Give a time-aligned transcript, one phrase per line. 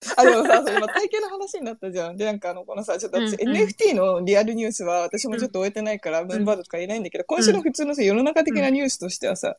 [0.16, 2.16] あ、でもさ、今体型の話になったじゃん。
[2.16, 3.56] で、なんかあの、このさ、ちょっと私、うんうん。
[3.56, 9.56] NFT のリアルニュースは私もちょっと終えてないから、ムーンバードとか言えないんだけど、今週の普通のさ、世の中的なニュースとしてはさ、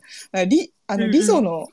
[0.48, 1.12] リ、あの、うんうん。
[1.12, 1.68] リゾの、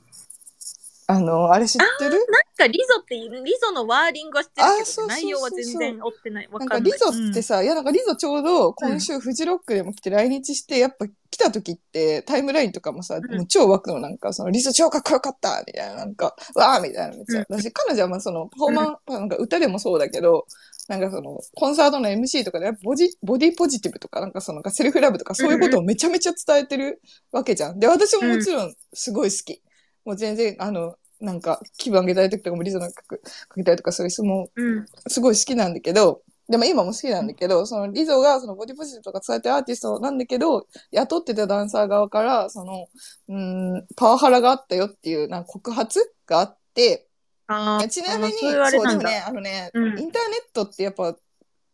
[1.11, 2.11] あの、あれ知ってる？
[2.11, 2.21] なん
[2.55, 3.31] かリゾってリ
[3.63, 6.49] ゾのワーリングは知ってるけど、あそうそうそう内容は全然追ってない。
[6.53, 6.93] わなんかんない。
[6.93, 17.47] かリゾってさ、いやなんかリゾちょうど今週フジロックでも来て来日して、やっぱ来た時ってタイムラインとかもさ、んもう超湧くのなんかそのリゾ超かっこよかったみたいな、なんか、わーみたいなめっちゃ。
[17.49, 20.47] 私彼女はまあそのパフォーマンス、なんか歌でもそうだけど、
[20.89, 27.01] なんかそのコンサートの MC とかでやっぱボジボディポジティブとかなんかそのセルフラブとかそういうことをめちゃめちゃ伝えてる
[27.33, 27.79] わけじゃん。
[27.79, 29.63] で、私ももちろんすごい好き。
[30.05, 34.87] もう全然あの、なんか気分上げたい時とかもリゾの曲かけたりとかそういう、もううん。
[35.09, 42.89] すごい好きなんだけど、でも今も好きなんだけど、そのリゾがそのボディポジティブとか伝えてるアーティストなんだけど、雇ってたダンサー側から、その、
[43.29, 47.07] うーん、パワハラがあったよっていうなんか告発があって、
[47.49, 48.89] あーちなみに、あそういう。
[48.89, 51.17] でもね、あのね、うんインターネットってやっぱ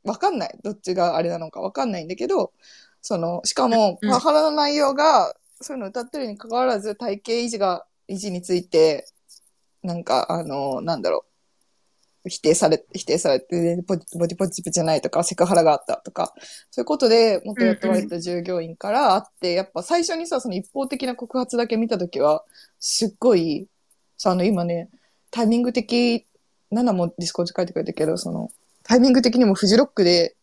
[0.04, 0.58] わかんない。
[0.62, 2.52] どっちがあれなのかわかんないんだけど、
[3.00, 9.06] その、しかも、うんパワハラの内容が、そういうの歌ってるに関わらず、体型維持が、維持について、
[9.82, 11.34] なんか、あの、なんだろう。
[12.26, 16.32] 否定され、否定されて、ボディボディポジティブじゃないとか、セクハラがあったとか、
[16.70, 22.42] そういうことで、元雇われた従業員からあって、やっぱ最初にさ、その一方的な告発だけ見たときは、
[22.80, 23.68] すっごい、
[24.16, 24.88] さ、あの、今ね、
[25.30, 26.26] タイミング的、
[26.70, 28.50] ナナもディスコード書いてくれたけど、その、
[28.84, 30.34] タイミング的にもフジロックで、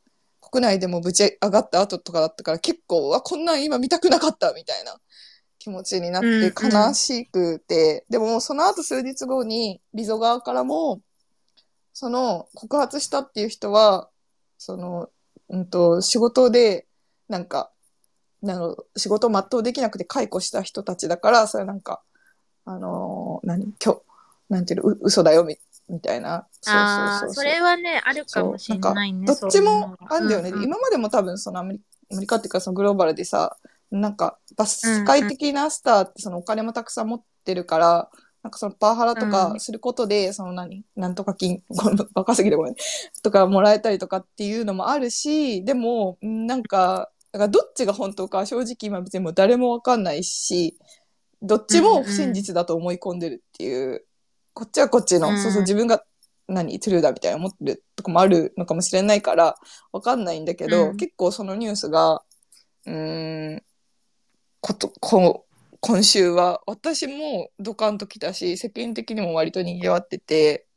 [0.52, 5.00] 国内でもぶち上がった後とかだったから、結構、わ、こんなん今見たくなかった、みたいな
[5.62, 11.02] 気持ちになってうんうん悲しくて、でももうその後数日後に、リゾ側からも、
[11.94, 14.10] その告発したっていう人は、
[14.58, 15.10] その、
[15.50, 16.88] うんと、仕事で、
[17.30, 17.70] なんか、
[18.42, 22.02] なの、仕事を全うできなくて解雇した人たちだから、それなんか、
[22.66, 24.02] あのー何、今日、
[24.50, 26.48] なんていうの、う嘘だよ、みみたいな。
[26.60, 29.28] そうそうそうそれはね、あるかもしれないね。
[29.28, 30.50] どっちもはあるんだよね。
[30.50, 33.58] うんうん今までも多分そのアメリアメリカっていうかそのグローバルでさ、
[33.92, 35.00] なんか、バスうんうん。
[35.00, 38.10] 世界的なスターってそのお金もたくさん持ってるから、
[38.44, 39.32] なんかそのパワハラとうん。
[39.32, 41.62] かすることで、その何、なんとか金、
[42.14, 42.76] バカすぎてごめん、
[43.22, 50.78] とかもらえたりとかっていうのもあるし、でも、んなんか、だからどっちが本当か正直今別にもう誰もわかんないし、
[51.42, 54.06] どっちも不真実だと思い込んでるっていう、
[54.54, 55.38] こっちはこっちの、うん。
[55.38, 56.04] そうそう自分が
[56.48, 59.56] 何、トゥルーだみたいな思ってるとこもあるのかもしれないから、
[59.92, 60.98] わかんないんだけど、うん。
[60.98, 62.24] 結構そのニュースが、
[62.86, 63.64] うーん、
[64.62, 65.46] こと、こ
[65.80, 70.68] 今週は私もドカンと来たし、世間的にも割と賑わってて、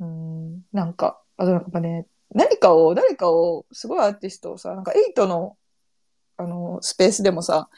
[0.00, 5.58] うん、なんか、あとなんかね、何かを、誰かを、すごいアーティストをさ、なんかエイトの、
[6.38, 7.68] あの、スペースでもさ、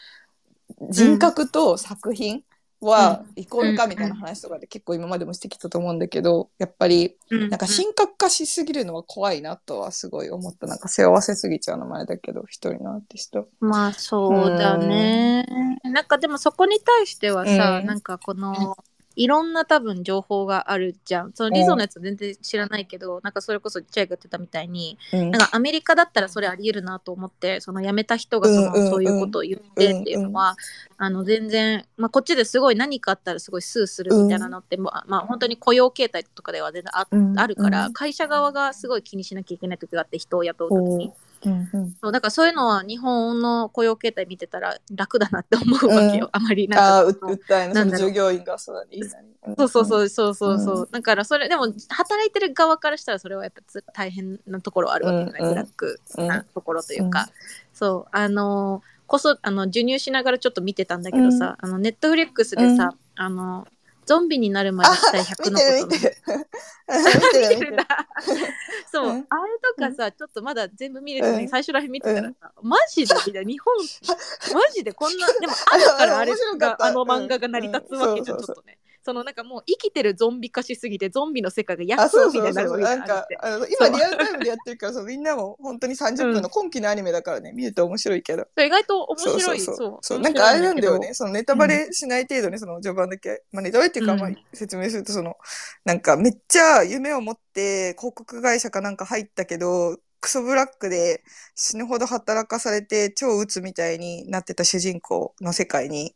[0.90, 2.44] 人格と作品
[2.86, 10.66] はイコールかみたいな話とかで結構今までもしてきたと思うんだけど、やっぱり、うんなんか神格化しすぎるのは怖いなとはすごい思った。
[10.66, 13.48] なんか背負わせすぎちゃうのもあれだけど、一人のアーティスト。
[13.60, 15.46] まあそうだね。
[15.82, 18.76] なんかでもそこに対してはさ、うんなんかこの、
[19.16, 21.32] いろんな多分情報があるじゃん。
[21.32, 25.30] そのリゾのやつ全然知らないけど、なんかそれこそチャイが言ってたみたいに、うん。
[25.30, 28.90] なんかアメリカだったらそれあり得るなと思って、その辞めた人がその、うんうんうん。
[28.90, 30.56] そういうことを言ってっていうのは、
[30.96, 37.38] あの全然、まあこっちですごい何かあったらすごいスーするみたいなのって、まあまあ本当に雇用形態とかでは全然あ,、うん。
[37.38, 41.06] あるから、うん会社側がすごい気にしなきゃいけない時があって、人を雇う時に。
[41.06, 41.08] う。
[41.10, 41.12] ん
[41.50, 46.30] うんそうだからそういうのは日本の雇用形態見てたら楽だなって思うわけよ、うん。
[46.32, 48.96] あまりああ、うなんかこう訴えの従業員がそうだね。
[48.96, 49.02] い
[49.56, 50.90] そうそうそうそうそうそう、うん。
[50.90, 55.54] だからそれでも働いてる側からしたらそれはやっぱつ大変なところはあるわけじゃない、うんうん。
[55.54, 57.28] ブラックうんなところというか、
[57.72, 58.16] そう。
[58.16, 63.66] あのこそあの授乳しながらちょっと見てたんだけどさ、あのネットフリックスでさ、あの
[64.06, 66.46] ゾンビになるまでしたい100のこと見てる見てる。
[66.88, 67.76] 見てる 見てる。
[68.90, 71.48] そう、うんあれとかさ、ちょっとまだ全部見れてない、うん。
[71.48, 73.44] 最初らへん見てたらさ、マジでみたい。
[73.44, 73.74] な、日本、
[74.54, 78.40] マジでこんな、でもあるからあれが、 あの漫画が成り立つわけじゃん、うん。
[78.40, 78.78] うんちょっとね。
[79.04, 88.46] そのなんかもう生きてるゾンビ化しすぎて、ゾンビの世界がヤあ、フーみたいなるわけじゃなんんかあの今リアルタイムでやってるから、そうみんなも本当に30分の今期のアニメだからね、見ると面白いけど。
[88.58, 89.60] 意外と面白い。
[89.60, 89.98] そうそう。
[90.00, 90.18] そう。
[90.18, 91.14] 面白なんかあれなんだよね。
[91.14, 94.20] そのネタバレしない程度にその序盤だけ、まあネタバレっていうか、うん。
[94.20, 95.36] まあ説明するとその、
[95.84, 101.22] なんかめっちゃ夢を持って広告会社かなんか入ったけど、クソブラックで
[101.54, 106.14] 死ぬほど働かされて超鬱みたいになってた主人公の世界に、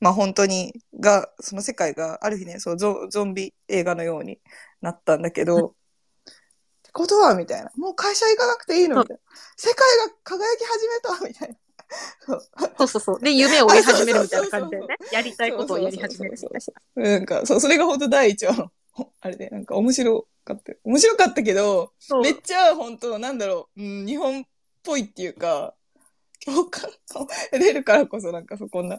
[0.00, 4.38] まあ本当に、が、その世界がある日ね、そうゾゾンビ映画のように
[4.80, 5.72] なったんだけど、っ
[6.82, 7.70] てことはみたいな。
[7.76, 9.22] もう会社行かなくていいのみたいな。
[9.56, 9.76] 世界
[10.08, 11.56] が輝き始めたみたいな。
[12.78, 13.20] そうそうそう。
[13.20, 14.86] で、夢を追い始めるみたいな感じでね。
[15.12, 16.36] やりたいことをやり始める
[16.96, 17.18] な。
[17.20, 18.70] んか、そう、それが本当第一話の、
[19.20, 20.72] あれで、なんか面白かった。
[20.84, 21.92] 面白かったけど、
[22.22, 24.44] めっちゃ本当なんだろう、うん、日本っ
[24.82, 25.74] ぽいっていうか、
[26.48, 28.98] 共感を得れるからこそなんかそこんな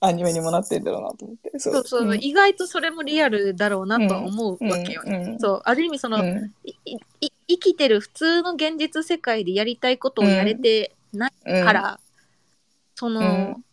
[0.00, 1.58] アニメにもなってんだろうなと思って。
[1.58, 2.18] そそうそう、ん。
[2.22, 5.16] 意外とそれもリアルだろうなとは思うわけよね。
[5.16, 6.24] うんうんそう、ある意味その、
[7.48, 11.64] 生きてる普通の現実世界でやりたいことをやれてないうん。
[11.64, 12.00] から、
[12.94, 13.24] その、う
[13.58, 13.64] ん。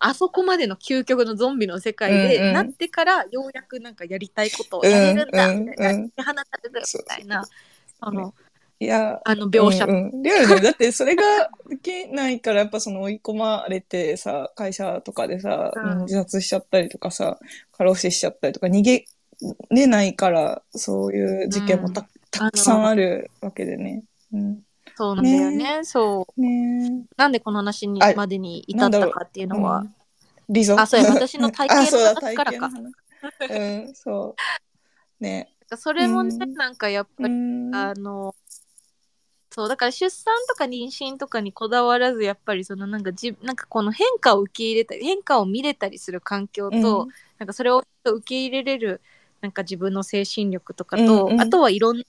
[0.00, 2.54] あそこまでの究極のゾンビの世界うんうでん。
[2.54, 7.48] なってから、ようやくなんかやりたいことをやれるんだ、うんみたいな、うん解き放たれるみたいな、
[8.00, 8.34] あの、
[8.80, 9.84] いや、あの描写。
[9.84, 10.60] うんうんリアルだよ。
[10.60, 11.22] だってそれが
[11.68, 17.38] できないからやっぱその追い込まれてさ、会社とかでさ、うん自殺しちゃったりとかさ、
[17.72, 19.04] 過労死しちゃったりとか逃げ
[19.70, 24.04] れないから、そういう事件もた,、たくさんあるわけでね。
[24.32, 24.60] うん、
[24.96, 25.80] そうなんだよね。
[25.84, 26.40] そう。
[26.40, 29.84] ねなんでこの話にあまでに至ったかっていうのは、
[30.48, 32.70] リゾあそうや私の体型の 話からか
[33.50, 34.36] うん、そ
[35.20, 35.22] う。
[35.22, 35.52] ね。
[35.76, 37.74] それもね、うんなんかやっぱり、うん。
[37.74, 38.34] あの、
[39.58, 47.08] そう、だから出産とか妊娠とかにこだわらず、やっぱりそのなんかじ、なんかこの変化を受け入れたり、変化を見れたりする環境と、うん。
[47.40, 49.00] なんかそれを受け入れれる、
[49.40, 51.40] なんか自分の精神力とかと、うんうん。
[51.40, 52.04] あとはいろんな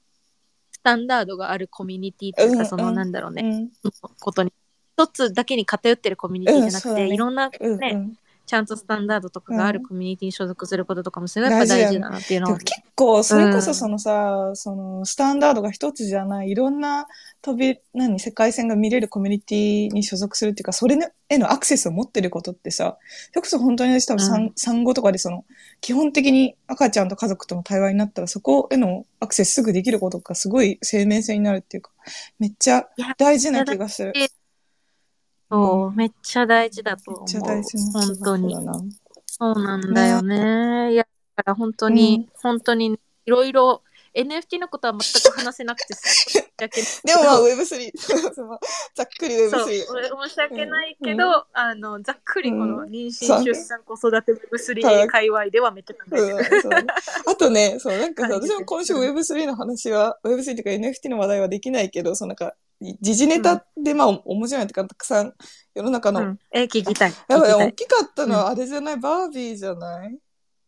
[0.72, 3.42] スタンダードがあるコミュニティというか、うんそのうんなんだろうね、
[3.84, 3.92] うん。
[4.20, 4.54] ことに、
[4.96, 7.16] 一つだけに偏ってるコミュニティじゃなくて、うんね。
[7.16, 8.18] いろんなね、うんうん
[8.50, 12.58] ちゃんとスタンダードとかがあるうんコミュニティに所属することとかもすごいやっぱ大事だなっていうのは。
[12.58, 17.06] でも結構、それこうんそそのさ、そのスタンダードが一つじゃない、いろんな
[17.44, 20.98] 飛び、何、世界線が見れるコミュニティに所属するっていうか、それ
[21.30, 22.98] へのアクセスを持ってることってさ、
[23.30, 25.46] それこそ本当に多分産,、うん産後とかでその、
[25.80, 31.92] 基本的に赤ちゃんと家族との対話になったら、そこへのアクセスすぐできることがすごい生命線になるっていうか、
[32.40, 32.88] めっちゃ
[33.20, 34.14] 大事な気がする。
[35.50, 37.22] そう、めっちゃ大事だと思う。
[37.22, 38.54] めっちゃ大事な本当に
[39.26, 39.56] そう。
[39.56, 39.78] だな。
[39.78, 40.94] んだよね。
[40.94, 43.84] いや、だから本当に、うん本当に、いろいろ、
[44.16, 47.04] NFT のことは全く話せなくてすごい申し訳ない。
[47.06, 47.06] けど。
[47.06, 48.60] でもまあ Web3、その
[48.96, 49.50] ざっくり Web3。
[49.50, 49.66] そう、
[49.96, 51.44] 俺申し訳ないけど、うん。
[51.54, 56.88] あの、ざっくりこのうん妊娠、出産、子育て Web3 界隈ではめっちゃ考えてる。
[57.28, 62.56] あとね、そう、なんか私も今週 Web3 の話は、Web3 っていうか NFT の話題はできないけど、そのなんか、
[63.02, 65.34] 時事ネタでまあ面白いなっていうか、たくさん
[65.74, 66.40] 世の中の、うん。
[66.52, 67.14] え、聞きたい。
[67.28, 70.18] やっぱ大きかったのはあれじゃない、バービーじゃない？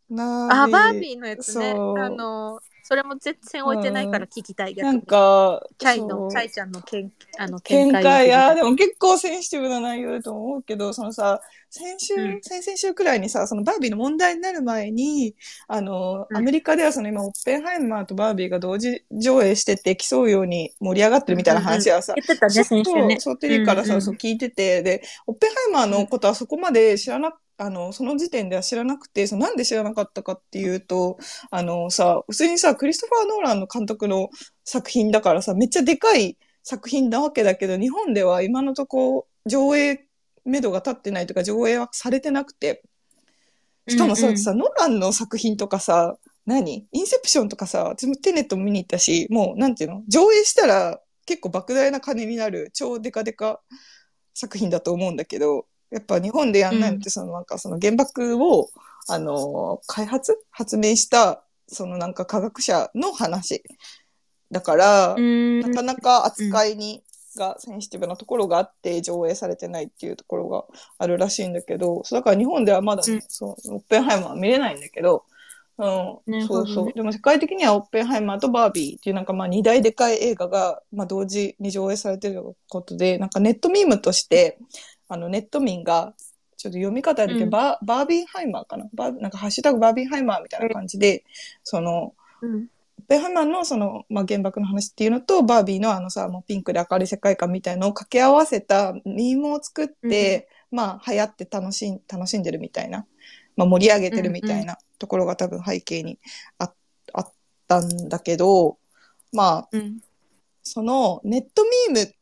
[0.09, 1.71] なあ、バービーのやつね。
[1.71, 1.75] あ
[2.09, 2.59] の、
[2.91, 4.73] それも全然置いてないから聞きたい。
[4.73, 4.93] 逆に。
[4.95, 11.39] なんか、チャイの、チャイちゃんのけんあの見見解や、でも結構センシティブな内容だと思うけど、そのさ、
[11.69, 12.41] 先週、うん。
[12.41, 15.35] 先々週くらいにさ、そのバービーの問題になる前に、
[15.69, 16.38] あの、うん。
[16.38, 23.15] アメリカではその今、オッペンハイマーとバービーが同時上映してて競うように盛り上がってるみたいな話はさ、言ってたね、ちょっ先週ね。
[23.15, 23.21] と、。
[23.21, 24.01] そう、テレビからさ、うんうん。
[24.01, 27.31] そう聞いてて、で、オッペンハイマーのことはそこまで知らな、
[27.62, 31.19] あの、その時点では知らなくて、そのなんで知らなかったかっていうと、
[31.52, 34.30] あのさ、普通にさ、クリストファー・ノーランの監督の
[34.66, 40.08] 作品だからさ、めっちゃでかい作品なわけだけど、日本では今のとこ上映
[40.44, 42.84] 目処が立ってないとか、上映はされてなくて、
[43.88, 44.38] しかもさ、うんうん。
[44.40, 46.18] さ、ノーランの作品とかさ、
[46.48, 46.88] 何？
[46.92, 50.04] インセプションとかさ、私もテネットも見に行ったし、もう、なんていうの？
[50.08, 53.60] 上映したら結構莫大な金になる超デカデカ
[54.34, 58.69] 作品だと思うんだけど、やっぱ日本でやんないのって、そのなんかその原爆を、
[59.07, 63.63] あの、開発発明した、そのなんか科学者の話。
[64.51, 67.03] だから、うんなかなか扱いに、
[67.38, 70.65] がセンシティブなところがあって上映されてないっていうところが
[70.98, 75.24] あるらしいんだけど、そうだから日本ではまだね、うんそう、オッペンハイマーは見れないんだけど、
[75.77, 76.93] うん、ねそうそう。
[76.93, 84.60] でも世界的にはオッペンハイマーとバービーっていうなんかまあ二大でかい映画が、まあ同時に上映されてることで、なんかネットミームとして、
[85.13, 86.13] あのネット民が、
[86.56, 87.50] ちょっと読み方だけど、うん。
[87.50, 88.88] バーバービーハイマーかな？
[88.94, 91.25] バーなんかハッシュタグバービーハイマーみたいな感じで、
[91.63, 92.68] その、うん。
[93.00, 103.06] オッペンハイマーのその、まあ、原爆の話っていうのと、バービーのあのさ、もうピンクで明るい世界観みたいのを掛け合わせたミームを作って、まあ流行って楽しん、楽しんでるみたいな、
[103.58, 106.20] まあ盛り上げてるみたいなところが多分背景に
[106.58, 106.72] あ
[107.12, 107.34] あっ
[107.68, 108.77] たんだけど、
[109.34, 110.00] まあ、うん。
[110.63, 112.21] そのネットミームって、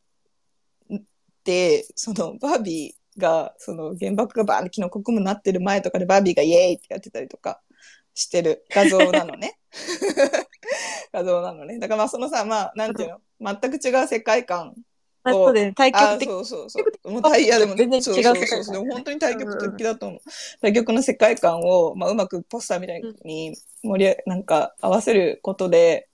[1.94, 7.60] そのバービーが、その原爆がバーンってキノコ雲になってる前とかでバービーがイエーイってやってたりとか
[8.14, 9.58] してる画像なのね。
[11.12, 11.78] 画像なのね。
[11.78, 14.74] だからまあそのさ、まあなんていうの、全く違う世界観
[15.22, 16.28] あそうだよね、対的。
[16.28, 17.10] そうそうそう。
[17.10, 20.20] もう対いやでも全然違うそう世界観そう本当に対極的だと思う。
[20.60, 26.08] 対極の世界観を、まあ、うまくポスターみたいに盛り上なんか合わせることで、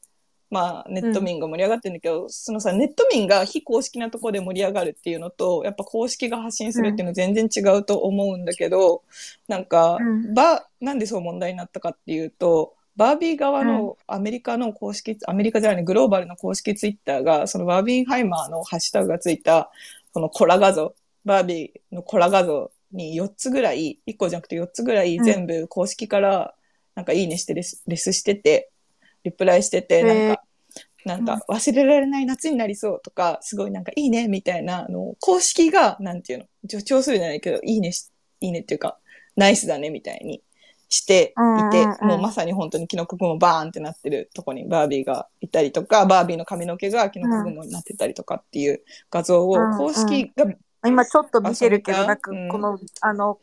[0.50, 9.02] まあ、ネット民が盛り上がってるんだけど、そのさ、ネット民が非公式なところで盛り上がるっていうのと、やっぱ公式が発信するっていうのは全然違うと思うんだけど、
[9.48, 10.34] なんか、うん。
[10.34, 19.70] ば、なんでそう問題になったかっていうと、バービー側のアメリカの公式、アメリカじゃないね、グローバルの公式ツイッターが、そのバービーハイマーのハッシュタグがついた、
[20.14, 26.54] そのコラ画像、バービーのコラ画像に4つぐらい、1個じゃなくて4つぐらい全部公式から
[26.94, 28.70] なんかいいねしてレスレスしてて、
[29.26, 30.42] リプライしてて、なんか、
[31.04, 38.98] なんか忘れられない夏になりそうとか、すごいなんかいいねみたいな、あの、公式が、なんていうの、助長するじゃないけど、いいねし、いいねっていうか、
[39.36, 40.42] ナイスだねみたいに
[40.88, 49.76] していて、もうまさに本当にキノコ雲バーンってなってるとこにバービーがいたりとか、バービーの髪の毛がキノコ雲になってたりとかっていう画像をうん。
[49.76, 50.46] 公式が、
[50.84, 53.38] 今ちょっと見てるけど、なんかうんこの、あの、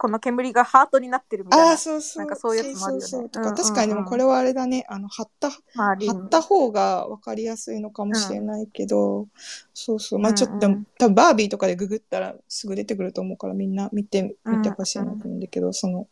[0.00, 1.66] この煙がハートになってるみたいな。
[1.66, 2.24] ああ、そうそう。
[2.24, 5.58] なんかそういうやつもあるよねそうそうそうとか、うんうんうん確かにでもこれはあれだね、あの、貼った、貼
[5.92, 9.26] った方が分かりやすいのかもしれないけど、
[9.74, 10.20] そうそう。
[10.20, 16.06] まあちょっと、うんうん多分バービーとかでググったらすぐ出てくると思うからみんな見て、見てほしいなと思うんだけど、その、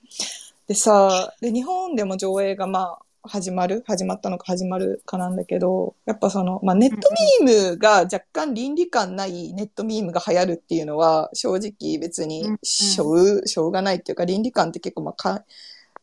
[0.66, 3.85] でさ、で、日本でも上映がまあ、始まる？
[3.87, 6.97] 始まったのか始まるかなんだけど、やっぱその、まあネット
[7.43, 15.45] ミームが若干倫理観ないネットミームが流行るっていうのは、正直別にしょう、しょうがないっていうか、倫理観って結構まあか、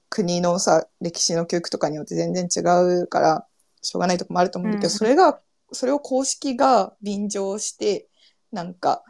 [0.09, 2.59] 国のさ、歴史の教育とかによって全然違
[3.01, 3.45] うから、
[3.81, 4.89] しょうがないとこもあると思うんだけど、うん。
[4.91, 5.39] それが、
[5.71, 8.07] それを公式が便乗して、
[8.51, 9.03] なんか、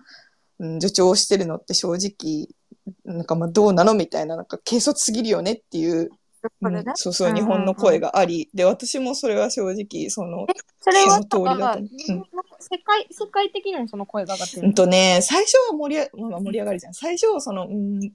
[0.58, 2.48] うん、助長してるのって正直、
[3.04, 6.10] なんかまあどうなのみたいな、なんか軽率すぎるよねっていう、
[6.62, 6.96] ねうん。
[6.96, 10.48] そうそう、日本の声があり、で、私もそれは正直、その、
[10.80, 11.80] それはその通りだと。
[11.80, 16.94] 思う世界、世界的にもその声が上がってるうんとね、最初は盛り盛り上がりじゃん。
[16.94, 18.12] 最初、その、うん、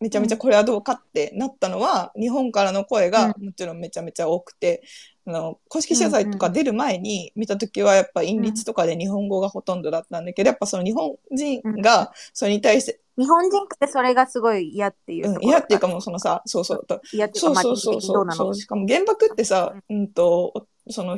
[0.00, 4.82] めちゃめちゃこれはどうかってなったのは、日本からの声がもちろんめちゃめちゃ多くて、
[5.26, 18.54] あの、公式謝罪とか出る前に見たときはやっぱ韻律とかで日本語がほとんどだったんだけど、やっぱその日本人がそれに対して、日本人ってそれがすごい嫌っていううん、嫌っていうかもうそのさ、そうそう、と嫌っていうか、そうまあ、そうそうそう。
[18.54, 20.08] しかも原爆ってさ、うん。
[20.08, 21.16] と、その、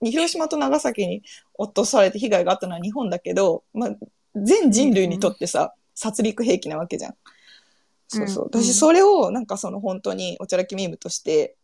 [0.00, 1.22] 広島と長崎に
[1.54, 3.90] 落とされて被害があったのは日本だけど、まあ、
[4.36, 7.14] 全人類にとってさ、殺戮兵器なわけじゃん。
[8.08, 8.50] そうそう。
[8.52, 8.64] うんうん。
[8.64, 11.56] 私、それをなんかその本当におちゃらきミームとして、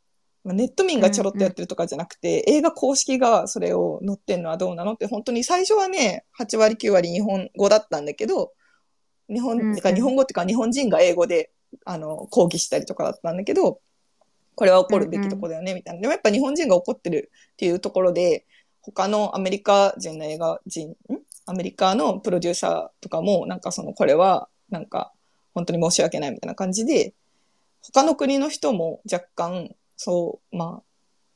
[0.44, 8.52] まあ、ネット民がちょろっとやってるとかじゃなくて、映画公式がそれを載ってんのはどうなのって、本当に最初はね、8割9割日本語だったんだけど、
[9.28, 9.75] 日本、うんうん。
[9.75, 11.52] 日本語っていうか日本人が英語で、
[11.85, 13.80] あの、抗議したりとかだったんだけど、
[14.54, 16.00] これは怒るべきとこだよね、みたいな。
[16.00, 18.47] でもやっぱ日本人が怒ってるっていうところで、
[18.82, 20.94] 他のアメリカ人の映画人、ん？
[21.47, 25.12] アメリカのプロデューサーとかも、なんかその、これは、なんか、
[25.61, 27.12] 本当に申し訳ないみたいな感じで、
[27.83, 30.83] 他の国の人も若干、そう、ま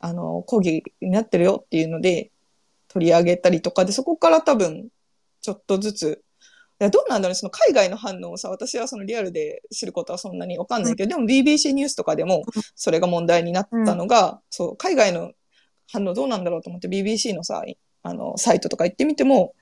[0.00, 2.30] あ、あの、抗議になってるよっていうので、
[2.88, 4.88] 取り上げたりとかで、そこから多分、
[5.42, 6.24] ちょっとずつ、
[6.80, 15.32] いや、どうなんだろうね、その海外の反応をさ、私はそのリアルで知ることはそんなにわかんないけど、でも BBC ニュースとかでも、それが問題になったのが、そう、海外の
[15.90, 17.62] 反応どうなんだろうと思って BBC のさ、
[18.02, 19.54] あの、サイトとか行ってみても、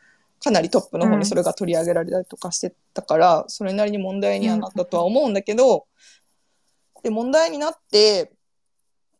[0.42, 5.86] かなりトップの方にそれが取り上げられたりとかしてたから、それなりに問題にはなったとは思うんだけど、
[7.04, 8.32] で、問題になって、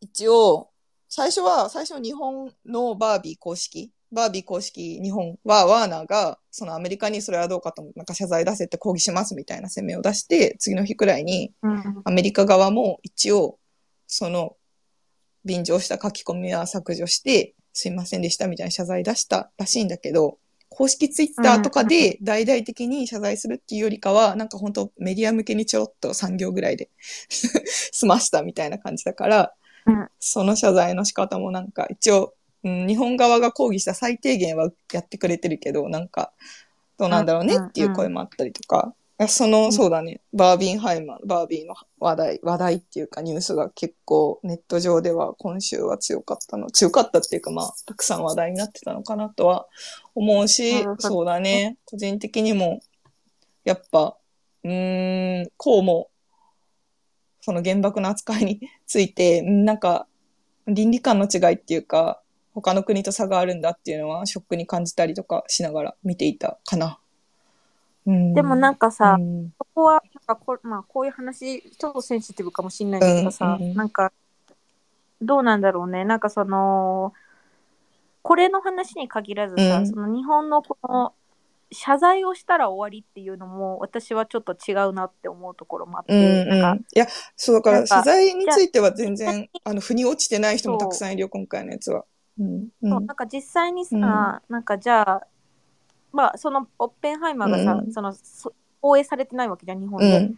[0.01, 0.69] 一応、
[1.07, 12.01] 最初は、最初日本のバービー公式、バービー公式日本はワーナーが、そのアメリカにそれはどうかと、なんか謝罪出せって抗議しますみたいな声明を出して、次の日くらいにうん。
[12.03, 13.59] アメリカ側も一応、
[14.07, 14.57] その
[15.45, 20.37] 便乗した書き込みは削除して、すいませんでしたみたいな謝罪出したらしいんだけど、
[20.75, 26.89] 公式ツイッターとかで大々的に謝罪するっていうよりかは、なんか本当メディア向けにちょろっと3行ぐらいで
[27.29, 29.53] 済ましたみたいな感じだから、
[29.85, 30.07] うん。
[30.19, 36.31] その謝罪の仕方もなんか一応、うん、日本側が抗議した最低限はやってくれてるけど、なんか、
[36.97, 49.67] どうなんだろうねっていう声もあったりとか、いやその、そうだね、バービンハイマー、バービーの話題、話題っていうかニュースが結構ネット上では今週は強かったの、強かったっていうかまあ、たくさん話題になってたのかなとは
[50.15, 52.81] 思うしそうだね、個人的にも、
[53.63, 54.17] やっぱ、
[54.63, 56.09] うーん、こうも、
[57.41, 60.07] その原爆の扱いに ついて、うんなんか、
[60.67, 62.21] 倫理観の違いっていうか、
[62.53, 66.99] 他の国と差があるんだっていうのはショックに感じたりとかしながら見ていたかな。
[68.05, 69.53] うん、でもなんかさ、うん。
[69.57, 73.75] ここは、なんかこ,、まあ、こういう話、ちょっとセンシティブかもしれないけどさ、うんうん。
[73.75, 74.11] なんか、
[75.21, 76.03] どうなんだろうね。
[76.05, 77.13] なんかその、
[78.23, 81.13] これの話に限らずさ、うんその日本のこの、
[81.71, 86.77] 謝罪をしたら終わりっていうのも、私はちょっと違うなって思うところもあって、うんうん。
[86.77, 92.05] いや、そうだから謝罪については全然、あの、腑に落ちてない人もたくさんいるよ、今回のやつは。
[92.39, 92.55] うん。
[92.55, 95.27] うそうんなんか実際にさ、うんなんかじゃあ、
[96.11, 100.31] まあ、そのオッペンハイマーがさ、うんそのそ放映されてないわけじゃん、日本で。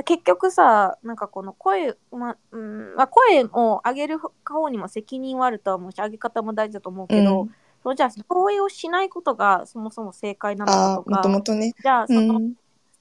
[0.00, 0.04] うん。
[0.04, 11.72] 結局さ、なんかこの声、まうんまあ、声を上げる方にも責任はあるとは思うし、上げ方も大事だと思うけど、うんそうじゃあ、放映をしないことがそもそも正解なのあかとあ、もとか、もとね。
[11.82, 12.52] じゃあ、その、うん。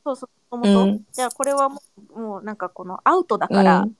[0.05, 1.81] そうそう、もともと、うんじゃあこれはも
[2.15, 3.97] う、もうなんかこのアウトだからうん、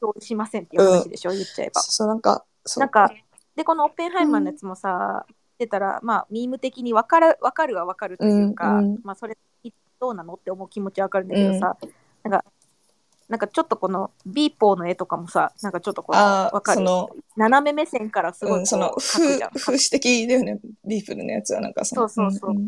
[0.00, 1.80] そうしませんっていう話でしょ、言っちゃえば。
[1.80, 2.44] そう、なんか。
[2.76, 3.10] なんか、
[3.56, 5.24] で、このオッペンハイマーのやつもさ、
[5.58, 9.36] 出たら、まあ、ミーム的に分かる、分かるは分かるというか、うんうんまあ、それ、
[9.98, 11.76] どうなのって思う気持ちは分かるんだけどさ、
[12.22, 12.44] なんか、
[13.28, 16.76] なんかちょっとこのビープルの絵とかもさ、なんかちょっとこの、ああ、分かる？
[16.76, 20.60] その、斜め目線からすごいこう、うん、その、描く風刺的だよね。
[20.84, 22.08] ビープルのやつは、なんかその。
[22.08, 22.66] そうそうそうんん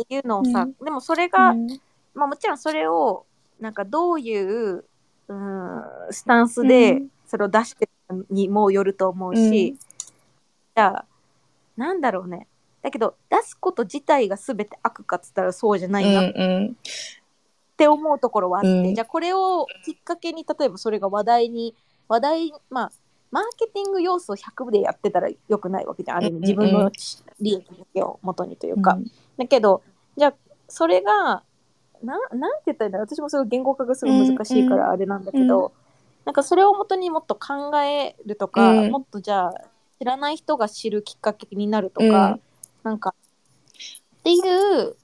[0.00, 1.66] っていうのをさ、うんでもそれが、うん
[2.14, 3.26] まあもちろんそれを、
[3.60, 4.84] なんかどういう、
[5.28, 11.04] うん、スタンスでうんそれを出してるにもよると思うし、うんじゃあ、
[11.76, 12.46] なんだろうね。
[12.82, 16.76] だけど、出すこと自体が全て悪かっつったらそうじゃないなっうん
[17.76, 18.94] て思うところはあって、うん。
[18.94, 21.74] じゃあこれをきっかけに、例えばそれが話題に、
[22.08, 22.92] 話題、まあ、
[23.30, 26.16] マーケティング要素100でやってたらよくないわけじゃん。
[26.18, 26.90] ある意味、うん自分の
[27.40, 28.82] 利益だけを元にといううん。
[28.82, 28.98] か。
[29.36, 29.82] だけど、
[30.16, 30.34] じゃあ、
[30.68, 31.42] それが、
[32.02, 33.06] ななんて言ったらいいんだろう。
[33.06, 35.72] 私もすごい言語化がすごい難しいからあれなんだけど、う
[36.24, 38.90] なんかそれをもとにもっと考えるとか、うん。
[38.90, 39.54] もっとじゃあ、
[39.98, 42.40] 知らない人が知るきっかけになるとか、うん。
[42.82, 43.14] なんか、
[44.18, 44.96] っていう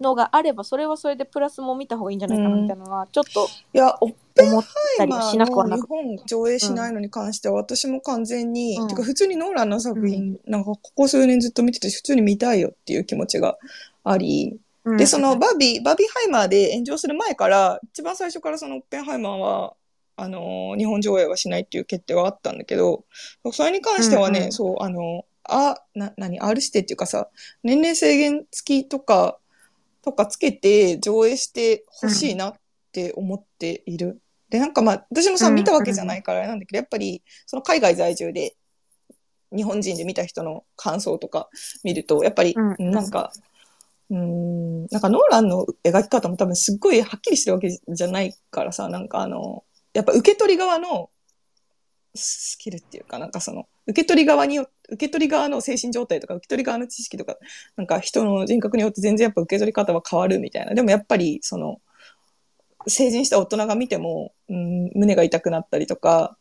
[0.00, 4.64] のがあれば、それはそれでプラスも見た方がいいんじゃないかなみたいなのは、ちょっといや、オッペン思っ
[4.96, 8.88] たりは日本上映しないのに関しては、私も完全に、うん。
[8.88, 13.56] てか普通にノーランの作品、なんかここ数年ずっと見てて、普通に見たいよっていう気持ちが
[14.04, 14.96] あり、うん。
[14.96, 19.74] で、そのバービー、バービーハイマーで炎上する前から、一番最初からそのオッペンハイマーは、
[20.18, 23.04] あのー日本上映はしないっていう決定はあったんだけど、
[23.52, 24.44] それに関してはね、うん。
[24.46, 27.28] うんそう、あの、あ、な、何、R 指定っていうかさ、
[27.62, 29.38] 年齢制限付きとか、
[30.06, 32.54] とかつけて上映してほしいなっ
[32.92, 34.22] て思っている。
[34.48, 38.54] で、なんかまあ、私もさ、うん見たわけじゃないからあれなんだけど、やっぱり、その海外在住で、
[39.54, 41.48] 日本人で見た人の感想とか
[41.82, 43.32] 見ると、やっぱり、うんなんか、
[44.10, 51.10] うーん、なんかノーランの描き方も多分すっごいはっきりしてるわけじゃないからさ、なんかあの、やっぱ受け取り側の
[52.16, 57.36] スキルっていうか、なんかその、受け取り側によ、受け取り側の精神状態とか、受け取り側の知識とか、
[57.76, 60.74] なんか人の人格によって全然やっぱ受け取り方は変わるみたいな。
[60.74, 61.80] でもやっぱり、その、
[62.88, 66.36] 成人した大人が見ても、うん、胸が痛くなったりとか、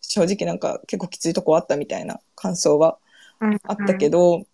[0.00, 2.98] 正直なんか結構きついとこあったみたいな感想は
[3.64, 4.46] あったけど、ど、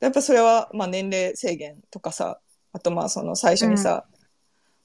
[0.00, 2.40] やっぱそれは、まあ年齢制限とかさ、
[2.72, 4.17] あとまあその最初にさ、うん、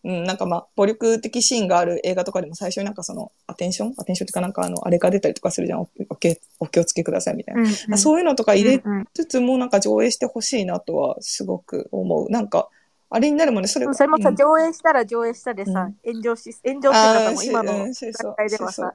[0.04, 3.94] なんかまあ暴力的シーンがある映画とかでも最初になんかそのアテンション？
[3.98, 5.80] アテンションっていうかなんかあの、あれが出たりとかするじゃん。
[5.80, 7.62] おお気お気をつけくださいみたいな。
[7.62, 7.68] うん。
[7.68, 12.30] うんそういうのとか入れうんうんつつもなんか上映してほしいなとはすごく思う。
[12.30, 12.68] なんか、
[13.10, 14.36] あれになるもんね、それそれもさ、うん。
[14.36, 18.94] 上映したら上映したでさ、炎上し、炎上して方も今の段階ではさ、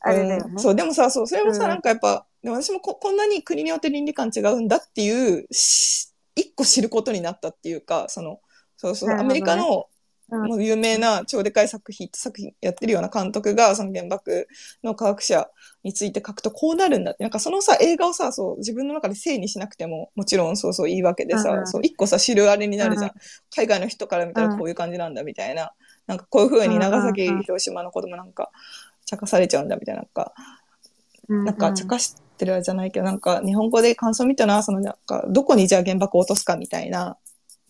[0.00, 0.52] あれだよね。
[0.52, 0.58] うん。
[0.58, 1.68] そう、でもさ、そう、それもさ、うん。
[1.68, 8.40] なんかやっぱ、でも私もここんなに国によって倫理観違うんだっていう、し一個知ることになったっていうか、その、
[8.78, 9.89] そうそう、アメリカの、うん
[10.30, 14.48] もう有名な超でかい作品、作品やってるような監督が、その原爆
[14.82, 15.48] の科学者
[15.82, 23.10] について書くとこうなるんだって、なんかそのさ、映画をさ、そう、自分の中で整にしなくても、もちろんそうそういいわけでさ、そう、一個さ、知るあれになるじゃん。
[23.10, 23.14] うん
[23.54, 25.72] 海外の人から見たらこういう感じなんだみたいな。
[26.06, 28.50] なんかこういう風に長崎、広島の子供なんか、
[29.06, 30.32] 茶化されちゃうんだみたいな、なんか、
[31.28, 31.44] うん。
[31.44, 37.16] なんか茶化してるじゃないけど、なんか日本語で感想見たな、そのなんか、どこにじゃあ原爆を落とすかみたいな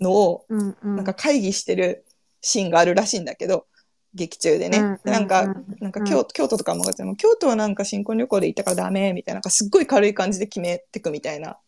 [0.00, 0.46] のを、
[0.82, 2.04] なんか会議してる
[2.40, 3.66] シーンがあるらしいんだけど、
[4.14, 4.79] 劇中でね。
[4.79, 11.59] うんでなんか、うんなんか京,、京都とかも、でも京都はなんか新婚旅行で行ったからダメ、みたいな、なんかすっごい軽い感じで決めてくみたいな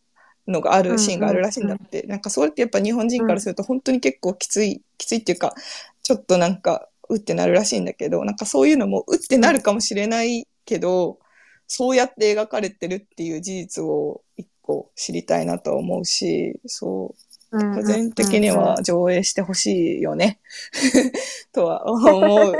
[0.48, 2.02] のがあるシーンがあるらしいんだって。
[2.02, 5.54] なんかそれってやっぱ日本人からすると本当に結構きつい、きついっていうか、
[6.02, 11.18] ちょっとなんか、うってなるらしいんだけど、なんかそういうのもうってなるかもしれないけど、
[11.66, 20.40] そうやって描かれてるっていう事実を一個知りたいなとは思うし、そう、うん個人的には上映してほしいよね。
[21.52, 22.58] とは思う。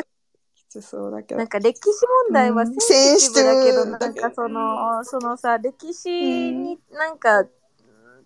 [0.54, 1.38] きつそうだけど。
[1.38, 1.48] なん。
[1.48, 2.80] か歴史問題はうん。
[2.80, 7.46] センシティブだけど、なんかその、そのさ、歴史になんか、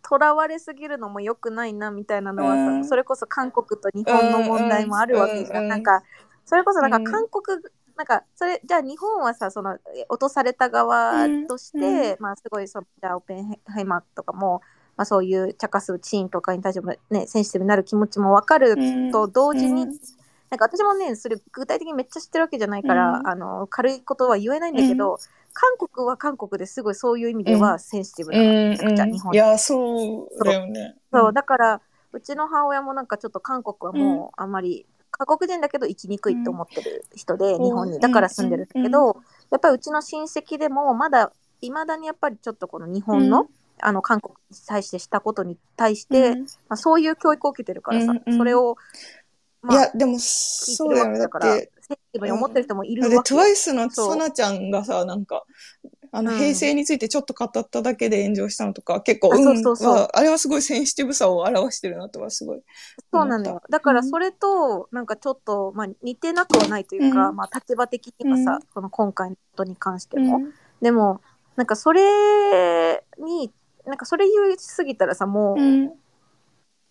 [0.03, 2.85] とらわれすぎるのも良くないなみたいなのはさ、うん。
[2.85, 5.69] それこそ韓国と日本の問題もあるわけじゃん。
[5.69, 6.03] なんか、
[6.45, 7.05] それこそなんかうん。
[7.05, 7.63] 韓国、
[7.97, 12.23] なんか、それ、じゃあ日本はさ、その、え落とされた側として、うん。
[12.23, 14.61] まあすごい、その、じゃあオペンハイマーとかも、
[14.97, 18.77] まあそういう茶化すシーンとかに対してもね、センシティブになる気持ちもわかる
[19.13, 19.89] と同時に、うん。
[20.49, 23.29] なんか私もね、それ具体的にめっちゃ知ってるわけじゃないから、うん。
[23.29, 25.19] あの軽いことは言えないんだけど、
[25.53, 29.35] 韓国は韓国ですごいそういう意味ではセンシティブな、うんめちゃくちゃ日本。
[29.35, 30.97] いや、そうだよね。
[31.13, 31.81] そうだから
[32.13, 37.65] うちの母親もなんかちょっと韓国はもうあんまり韓国人だけど生きにくいと思ってる人で、うん。
[37.65, 38.01] 日本に。
[38.01, 39.17] だから住んでるんだけど、
[39.51, 43.49] やっぱりうちの親戚でも、まだ、いまだにやっぱりちょっとこの日本の、うん
[43.81, 48.77] あの、韓国に対してしたことに対して、うんまあ、そういう教育を受けてるからさ、うんうんそれを、
[49.63, 51.19] まあ、いや、でも、そうだよね。
[51.19, 53.41] だっわけだから、センて、シティブに思ってる人もいるで、わけよ。
[53.41, 55.45] TWICE のそうサナちゃんがさ、なんか、
[56.13, 62.63] あの、うん平成についてちょっと語っただけで炎上したのとか、結構、あうんそうそうそうはあれはすごいセンシティブさを表してるなとはすごい。
[63.13, 63.63] そうなのよ。
[63.69, 70.37] だからそれと、なんかちょっと、まあ似てなくはないというか、うんまあ立場的にはさ、うんその今回のことに関しても。
[70.37, 71.23] うんでも、
[71.57, 73.51] なんかそれに、
[73.87, 75.93] なんかそれ言いすぎたらさ、もう、うん。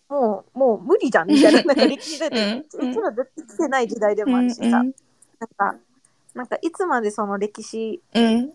[0.08, 4.70] もう、もう無理じゃんみたいな、なんか歴史だって、うちら絶対来てない時代でもあるしさ、うん
[5.38, 5.78] なんか、
[6.34, 8.00] なんかいつまでその歴史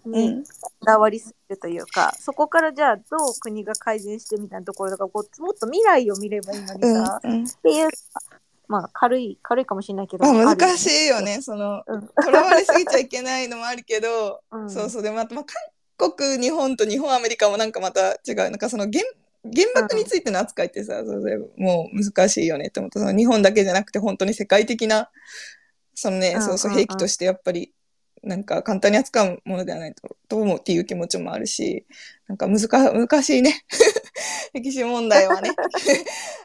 [0.06, 0.44] にん。
[0.44, 7.44] こだわりすぎるというか、そこからじゃあどう国が改善してみたいなところとか、こうもっと未来を見ればいいのにさ、うん。
[7.44, 7.90] っていう、
[8.68, 10.26] まあ軽い、軽いかもしれないけど。
[10.26, 11.22] 難しいよ。
[11.22, 11.42] ね。
[11.42, 12.08] その、うん。
[12.08, 15.02] とらわれすぎちゃいけないのもあるけど、うんそうそう。
[15.02, 15.46] でもまあ、韓
[16.10, 18.36] 国、日本と日本、アメリカもなんかまた違う。
[18.36, 19.04] なんかその原、
[19.44, 23.00] 原爆についての扱いってさ、そうそうもう難しいよねって思った。
[23.00, 25.10] その日本だけじゃなくて本当に世界的な、
[25.94, 27.74] そのね、うんそうそう、兵器としてやっぱり、
[28.24, 31.86] なんか簡単に扱うものではないと、と思うっていう気持ちもあるし、
[32.28, 33.66] なんか難難しいね。
[34.54, 35.52] 歴史問題はね。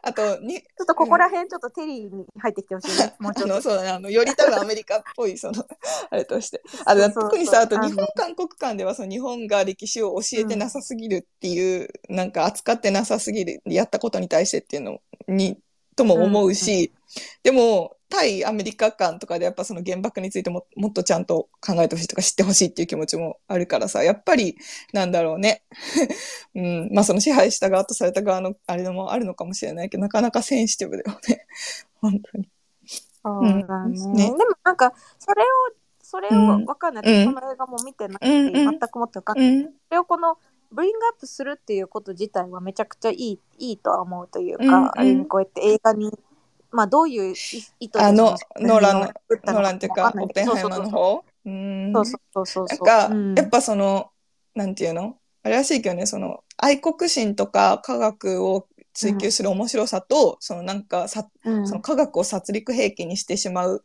[0.07, 3.17] あと、に、ちょっとここら辺ちょっとテリーに入ってきてほしいね。
[3.19, 3.63] もうちょっあの、と。
[3.63, 3.89] そうだね。
[3.89, 5.67] あの、より多分アメリカっぽい、その、
[6.11, 6.63] あれとして。
[6.85, 15.59] あの、特にさ、あと日本、韓国間では、その日本が歴史を教えてなさすぎるっていう、なんか扱ってなさすぎる、やったことに対してっていうのに、
[15.97, 16.93] とも思うし、
[17.43, 24.57] でも、対アメリカ間とかでやっぱその原爆についてももっとちゃんと考えてほしいとか知ってほしいっていう気持ちもあるからさ、やっぱり、
[24.93, 25.65] なんだろうね。
[26.55, 31.47] うん、まあその支配した側とされた側のあれもあるのかもしれないけど、なかなかセンシティブだよね。
[32.01, 32.49] 本当に。
[33.23, 33.99] そうだね。
[33.99, 35.47] うんねでもなんか、それを、
[36.01, 37.05] それをうんわかんない。
[37.05, 39.49] うんその映画も見てないし、うんうん全くもってわかんない。
[39.49, 39.65] うん。
[39.65, 40.39] それをこの、
[40.73, 44.91] ブリングアップするっていうこと自体はめちゃくちゃいい、いいとは思うというか、うんうん。
[44.95, 46.11] ある意味こうやって映画に、
[46.71, 47.35] まあどういう意
[47.81, 51.25] 意図であのそノーランノーランっていうか、オッペンハイマーの方？
[51.47, 51.93] うん。
[51.93, 52.87] そうそうそうそう。
[52.87, 53.35] なんか、うん。
[53.35, 54.11] やっぱその、
[54.55, 55.17] なんていうの？
[55.43, 61.67] あれらしいけどね、その、愛国心とか科学を追求する面白さと、そのなんかさ、うん。
[61.67, 63.83] その科学を殺戮兵器にしてしまう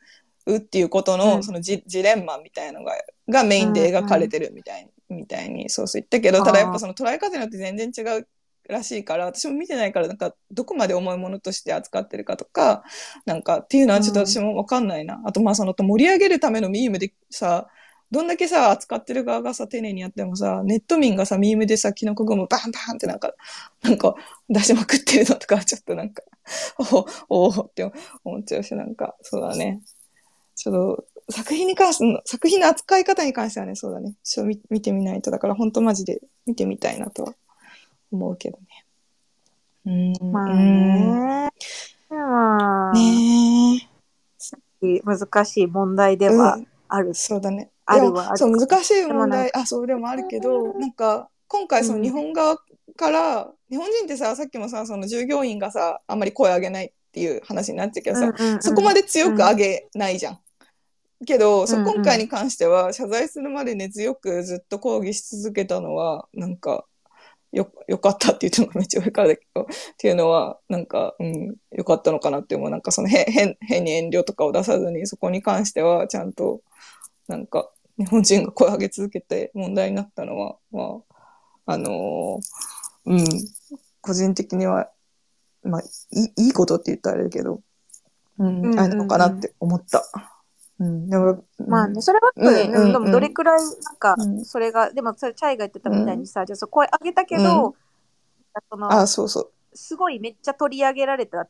[0.52, 1.44] っていうことの、うん。
[1.44, 2.94] そのジジレンマみたいなのが、
[3.30, 8.28] がメインで描かれてるみたいに、みたいに、そうそう言ったけど、ただやっぱその捉え方によって全然違う
[8.68, 12.84] らしいから、私も見てないから、なんか、どこまで重いものとして扱ってるかとか、
[13.26, 15.22] なんか、っていうのはちょっと私もわかんないな。
[15.26, 17.68] あと、まあ、その、盛り上げるためのミームでさ、
[18.12, 23.34] どんだけさ、扱ってる側がさ、丁寧にやってもさ、ネット民がさ、ミームでさ、キノコ雲バンバンってなんか、
[23.82, 24.16] なんか、
[24.50, 26.22] 出しまくってるのとか、ちょっとなんか、
[26.78, 27.90] おおおって
[28.26, 29.82] 思っちゃうし、なんか、そうだね。
[30.56, 34.14] ちょっと、作品に関しての、作品の扱い方に関してはね、そうだね。
[34.24, 37.34] ちょ見見てみないと、だから本当マジで見てみたいなとは
[38.12, 38.58] 思うけど
[39.86, 40.14] ね。
[40.22, 40.32] うん。
[40.32, 41.50] まあうんね。
[42.10, 43.88] まあ、ね
[45.04, 46.30] 難しい問題でえ。
[46.30, 47.14] はうんある。
[47.14, 47.72] そうだね。
[47.86, 52.58] あるはあるそう、難しい問題、あ、そうでもあるけど、なんか、今回その日本側
[52.98, 59.02] から、日本人ってさ、さっきもさ、その従業員がさ、あんまり声上げないっていう話になっちゃうけどさ、そこまで。
[59.02, 60.40] で強く上げないじゃん。
[61.26, 66.86] けど、そううんうん今回に関しては、謝罪するまで根強くずっと抗議し続けたのは、なんか、
[67.52, 69.66] よ、よかったって言ってもめっちゃ上からだけど、っ
[69.98, 72.70] ていうのは、なんか、うん、よかったのかなって思う。
[72.70, 76.62] なんかその変、変、変に遠慮とかを出さずに、そこに関しては、ちゃんと、
[77.28, 81.02] なんか、日本人が声を上げ続けて問題になったのは、ま
[81.66, 82.42] あ、あのー
[83.06, 83.26] うん、
[84.02, 84.90] 個人的には、
[85.64, 87.62] まあ、いい、いいことって言ったらあれだけど、
[88.40, 90.04] うん、うんうんうんあれなのかなって思った。
[90.82, 92.92] うん、でも、まあね、それはそうんうんうん。
[92.94, 94.44] でもどれくらい、なんかう、ん。
[94.44, 97.74] それが、でもそれ、チャイが言ってたみたいにさ、じゃあそう声上げたけど、うん。
[98.70, 99.52] そのあ、そうそう。
[99.74, 101.48] すごいめっちゃ取り上げられた。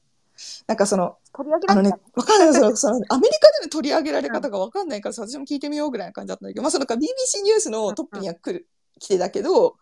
[0.67, 2.53] なんかその、取り上げあのねられた。、わかんない。
[2.53, 8.67] その、その、アメリカでの取り上げられ方がわかんないからさ、私も聞いてみようぐらいな感じだったんだけど、まあそのか BBC ニュースのトップには来る、
[8.99, 9.77] 来てたけど、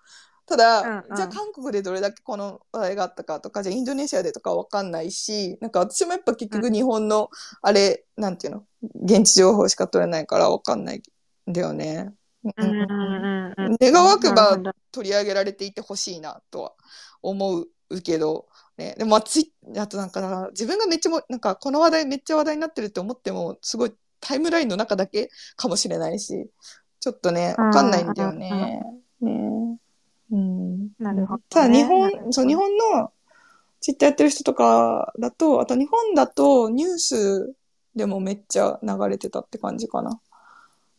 [0.49, 1.15] ただ、うんうん。
[1.15, 7.29] じゃあ韓国でどれだけこの話題があったかとか、じゃあインドネシアでとかわかんないし、なんか私もやっぱ結局日本の、
[7.61, 8.65] あれ、なんていうの、
[9.03, 11.03] 現地情報しか取れないからわかんない
[11.49, 12.11] んだよね。
[12.43, 13.65] うんうんうんうん。
[13.67, 13.77] うん。
[13.79, 14.57] 願わくば
[14.91, 16.73] 取り上げられていてほしいなとは
[17.21, 17.59] 思
[17.89, 26.49] うけど、ね、でもまあツイあとなんかな自分がめっちゃもなんかこの話題めっちゃ話題になってるって思ってもすごいタイムラインの中だけかもしれないし
[26.99, 28.81] ちょっとねわかんないんだよね。
[29.21, 29.77] ね
[30.31, 33.11] うん、なるほどねただ日本そう日本の
[33.81, 37.55] ツイッターやってる人とかだとあと日本だとニュース
[37.95, 40.19] でもめっちゃ流れてたって感じかな。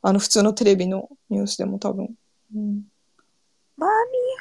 [0.02, 2.14] あの、普通のテレビのニュースでも多分。
[2.54, 2.82] うん。
[3.78, 3.90] バービー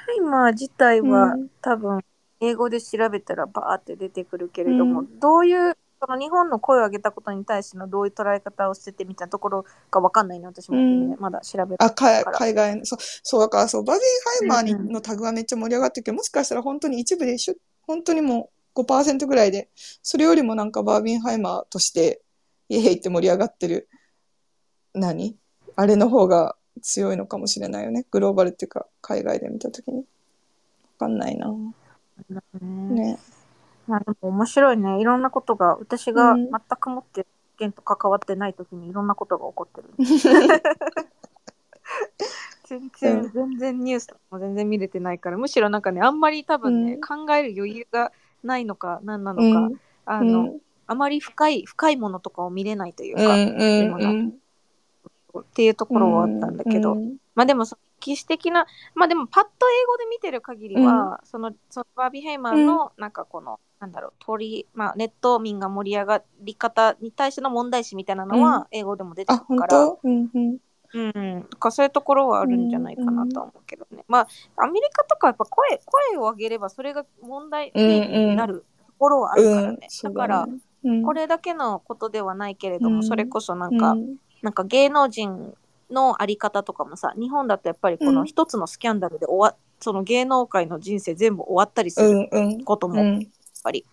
[0.05, 2.01] ハイマー自体は、うん多分
[2.41, 14.05] 英語で調べたらバーって出てくるけれども、うどういうその日本の声を上げたことに対してのどういう捉え方をしててみたいなところがわかんないね私も、うんねまだ調べあ、海外の、そう、そうだからそう、バービー
[14.39, 19.69] ハイマーにうんうんのタグはめっちゃ盛り上がってるけど、もしかしたら本当に一部でしょ、本当にもう5%ぐらいで、
[20.01, 22.21] それよりもなんかバービーハイマーとして、
[22.69, 23.89] イエーイって盛り上がってる、
[24.93, 25.35] 何？
[25.75, 28.05] あれの方が強いのかもしれないよね。
[28.11, 29.97] グローバルっていうか、海外で見たときに。
[29.97, 30.03] わ
[30.99, 31.47] かんないな。
[31.49, 33.19] ねね。
[33.89, 39.89] まあでも面白いねいろんなことが私がうん全くもって事件と関わってない時にいろんなことが起こってる、
[42.65, 48.11] 全然、うん全然ニュースとかも全然見れてないからむしろなんかねあんまり多分ね、うん考える余裕が
[48.43, 49.79] ないのか何なのか、うん。
[50.05, 50.61] あの、うん。
[50.87, 53.27] あまり深い深いものとかを見れないといううん。
[53.27, 53.49] か、うん。
[55.33, 55.41] うん。
[55.41, 57.65] っていうところはあったんだけど、うんまあでも
[57.99, 68.43] 歴史的なまあでもパッと英語で見てる限りは、そのそのバービー・ヘイマーのなんかこの、なんだろう鳥、まあ、ネット民が盛り上がり方に対しての問題視みたいなのうん。
[68.43, 69.99] は英語でも出てくるから、当？
[70.03, 70.29] うん
[70.93, 71.43] うん。
[71.59, 74.27] かそういうところはあるんじゃないかなとは思うけどね、まあ
[74.63, 80.47] アメリカとかやっぱ声声を上げればそれが問題になるところはあるからね、だから、
[80.83, 83.03] うん、これだけのことではないけれども、うん。
[83.03, 84.15] それこそなんか、うん。
[84.41, 85.53] なんか芸能人
[85.91, 88.15] のあり方とかもさ日本だとやっぱりこうん。
[88.15, 92.63] の一つのスキャンダルで終わ、その芸能界の人生全部終わったりすうる。
[92.65, 93.27] こともやっうん。
[93.63, 93.85] ぱり、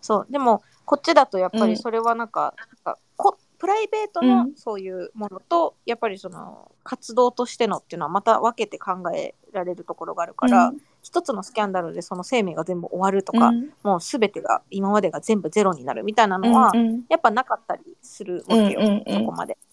[0.00, 1.70] そうでもこっちだとやっぱうん。
[1.70, 4.54] りそれはなんか,、なんかこプライベートのうん。
[4.56, 10.78] そういうものと、やっぱりその活動としてのっていうのはまた分けて考えられるところがあるから、うん。
[11.02, 13.70] 一つのスキャンダルでその生命が全部終わるとか、うん。
[13.82, 19.69] もう全てが今までが全部ゼロになるみたいなのは、うんやっぱなかったりするわけよ、そこまで、うん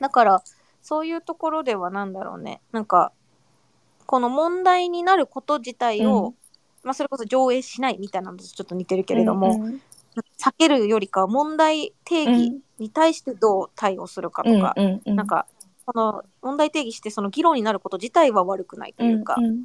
[0.00, 0.42] だから
[0.82, 2.60] そういうところではなんだろうね。
[2.72, 3.12] なんか
[4.06, 6.34] この問題になること自体を、うん。
[6.82, 9.80] まあ、それこそ上映しないみたいなのとちょっと似てるけれども、うん
[10.38, 15.46] 避けるよりかは問題定義に対してどう対応するかとか、うんうんなんか
[15.86, 19.64] この問題定義してその議論になること自体は悪くないというか、うん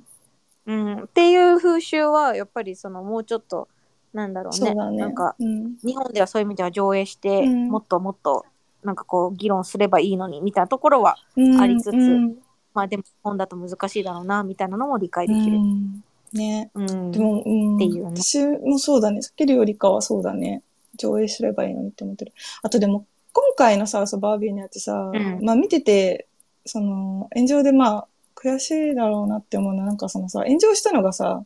[0.66, 1.04] うん。
[1.04, 3.68] っていう風習はやっぱりそのもうちょっと
[4.12, 4.74] なんだろうね。
[4.74, 4.98] ね。
[4.98, 5.78] なんかうん。
[5.84, 7.68] 日本ではそういう意味では上映して、うん。
[7.70, 8.46] もっともっと
[8.84, 12.36] なんかこう議論すればいいのにみたいなところはうんありつつうん
[12.74, 15.58] まあでも日本だと難しいだろうなみたいなのも理解うできる。
[15.60, 16.72] んね。
[16.74, 19.20] うんでも、うんっていうね私もそうだね。
[19.20, 20.62] 避けるよりかはそうだね。
[20.98, 22.34] 上映すればいいのにって思ってる。
[22.62, 26.28] あとでも、今回のさ、そうバービーのやつさ、うんまあ見てて、
[26.66, 31.44] その、炎上でまあ、悔しいだろうなって思うのは、なんかそのさ、炎上したのがさ、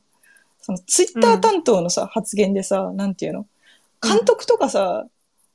[0.61, 3.45] そのツイッター担当のさ、発言でさ、なんていうの？
[4.01, 5.05] 監督とかさ、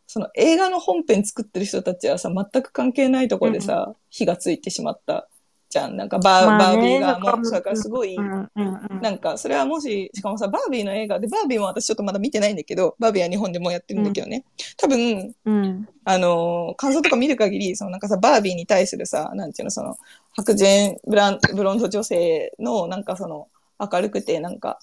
[0.08, 5.28] その映画の本編作ってる人たちはさ、全く関係ないところでさ、火がついてしまった
[5.68, 5.98] じゃん。
[5.98, 14.44] なんかバー,、まあバービねーがもう、だからすごい、うんうんうんなんか、それはもし、しかもさ、バービーの映画で、バービーも私ちょっとまだ見てないんだけど、バービーは日本でもやってるんだけどね。
[14.78, 19.98] 多分、うんあのー感想とか見る限り、そのなんかさ、バービーに対するさ、なんていうの、その、
[20.34, 24.78] 白人ブラン、ブロンド女性の、なんかその、明るくて、なんか、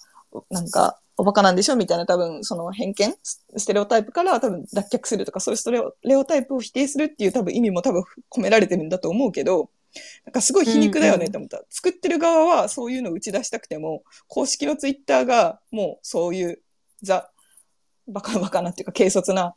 [0.50, 9.70] なんか、おバカなんでしょみたいな多分、その偏見スステレオタイプから多分脱却するとか、そういうステレオレオタイプを否定するっていう多分意味も多分込められてるんだと思うけど、
[10.26, 11.62] なんかすごい皮肉だよねって思った。
[11.70, 16.62] 作ってる側はそういうのを打ち出したくても、公式のツイッターがもうそういう
[17.02, 17.30] ザ、
[18.08, 19.54] バカバカなっていうか軽率な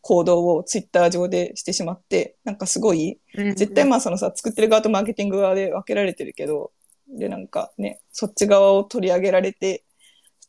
[0.00, 6.72] 行動をツイッター上でしてしまって、なんかすごい、うん絶対まあそのさ、作ってる側とマーケティング側で分けられてるけど、
[7.08, 9.91] でなんかね、そっち側を取り上げられて、ス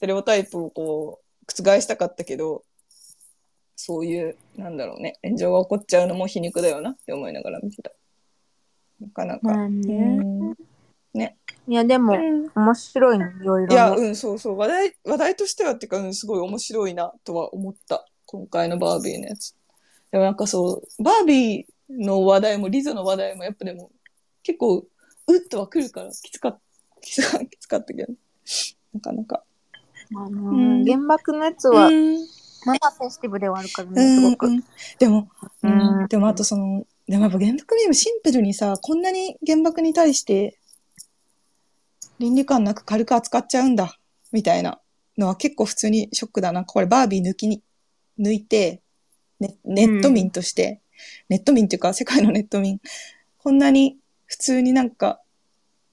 [0.03, 2.65] テレオタイプをこう、覆したかったけど、
[3.77, 7.91] そういう、なんだろうね、炎上が起こっちゃうのも皮肉だよなって思いながら見てた。
[8.99, 9.39] なかなか。
[9.43, 10.53] まあねうん
[11.65, 14.57] いやでもうん面白いねいろいろいや、ねうん、そうそう。
[14.57, 18.05] 話題、話題としてはっていうか、うん、すごい面白いなとは思った。
[18.25, 19.55] 今回のバービーのやつ。
[20.11, 23.89] でもなんかそう、バービーの話題もリゾの話題もやっぱでも、
[24.43, 24.85] 結構、
[25.27, 26.59] うっとは来るから、きつかった、
[26.99, 28.13] きつかきつかったけど、
[28.93, 29.45] なかなか。
[30.15, 30.85] あのうん。
[30.85, 32.17] 原爆のやつは、うん。
[32.65, 34.63] まあセンシティブではあるからうねすごく、んうん。
[34.99, 35.29] でも、
[35.63, 36.03] ううん。
[36.03, 40.57] ん、でもあとその、でもやっぱ原爆にもシンプルにさ、こんなに原爆に対して
[42.19, 43.97] 倫理観なく軽く扱っちゃうんだ、
[44.31, 44.79] みたいな
[45.17, 46.63] のは結構普通にショックだな。
[46.63, 47.61] これバービー抜きに、
[48.19, 48.81] 抜いて、
[49.39, 50.81] ね、ネット民として、
[51.29, 52.79] ネット民っていうか世界のネット民、
[53.37, 55.19] こんなに普通になんか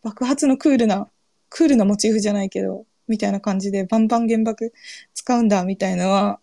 [0.03, 1.09] 爆発のクールな、
[1.49, 4.73] クールなモチーフじゃないけど、みたいな感じでバンバン原爆
[5.12, 6.40] 使うんだ、みたいのは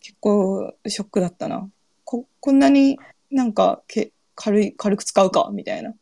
[0.00, 1.70] 結構ショックだったな。
[2.04, 2.98] こ、こんなに
[3.30, 5.94] なんかけ軽い、軽く使うか、みたいな。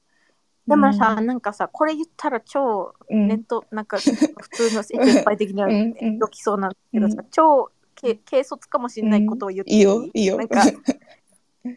[0.67, 6.19] でもさ、なんかさ、これ言ったら超うん、ネット、なんか普通の先輩的にはうんうん。
[6.19, 10.39] どきそうなんだけどさ、う超け軽率かもしれないことを言っていいよ、いいよ。
[10.39, 10.65] なんか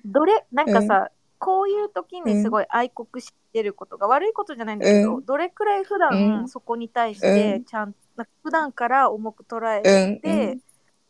[0.05, 1.09] どれ、 なんかさ、
[1.39, 5.25] こういう時にすごい愛国してることが悪いことじゃないんだけど、うん。
[5.25, 6.47] どれくらい普う段ん。
[6.47, 7.33] そこに対しうん。
[7.35, 10.61] てちゃん、なんか普段から重く捉えうん、て、うん。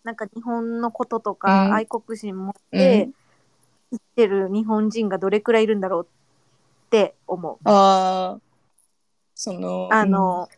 [0.04, 1.74] なんか日本のこととうかん。
[1.74, 2.80] 愛国心持っうん。
[2.80, 3.10] て
[3.92, 7.58] 生きてる日本人がどれくらいいるんだろうって思う。
[7.63, 8.39] ああ、
[9.36, 10.50] その、あの、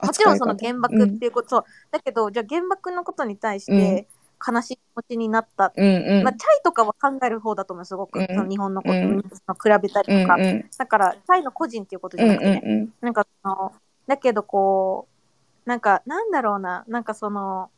[0.00, 4.06] うん、もちろんその原爆っていうこと、そうだけど、じゃあ原爆のことに対して
[4.44, 5.72] 悲しい気持ちになった。
[5.76, 8.18] うん、うん、まあ、チャイとかは考える方だと思う、すごく。
[8.18, 8.26] うん。
[8.26, 10.34] その日本のことう比べたりうん、とか。
[10.36, 12.62] うん、だから、チャイの個人っていうことじうん、ゃなくてね。
[12.64, 13.72] うん、なんかその、
[14.06, 15.11] だけどこう、
[15.64, 17.70] なんか、なんだろうな、なんかその、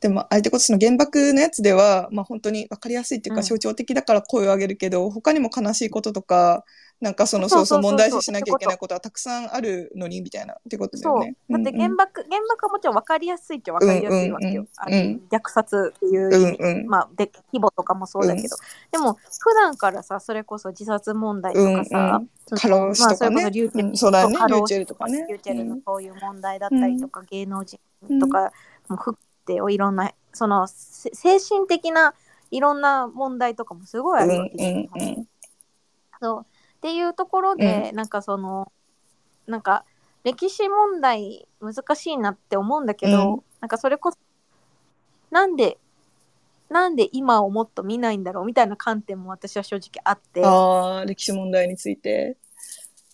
[0.00, 3.44] でも、相手ことその原爆のやつでは、まあ本当に分かりやすいっていうかうん。
[3.44, 6.64] 象徴的だから声を上げるけど、他にも悲しいこととか、
[7.00, 11.18] なんかその、そううそう問題視しなきゃいけないことはたくさんあるのに、みたいな、ってことだそう。
[11.18, 11.36] よね。
[11.48, 14.66] だって原爆、原爆はもちろん分かりやすいっちゃ分かりやすいわけよ。
[14.86, 15.22] うんうんうん。
[15.30, 16.86] 虐殺っていううんうん。
[16.88, 18.56] まあ、で規模とかもそうだけど、
[18.90, 23.10] でも普段からさそれこそ自殺問題とかさ、その過労死とかね。
[23.10, 24.34] まあ、それこそリューチェル、うんそうだね。
[24.34, 25.26] リューチェルとかね。
[25.28, 27.78] リューチェルのそういう問題だったりとか、芸能人
[28.20, 28.50] とか
[28.88, 32.14] も含めていろんなそのせ精神的な
[32.50, 35.28] いろんな問題とかもすごいあるわけですよ、うんうんうん。
[36.20, 36.46] そう
[36.78, 38.72] っていうところで、なんかその
[39.46, 39.84] なんか
[40.24, 44.18] 歴史問題難しいなって思うんだけど、うんなんかそれこそ
[45.32, 45.78] なんで
[46.70, 52.36] なんで今をもっと見ないんだろうみたいな観点も私は正直あって、ああ、歴史問題について。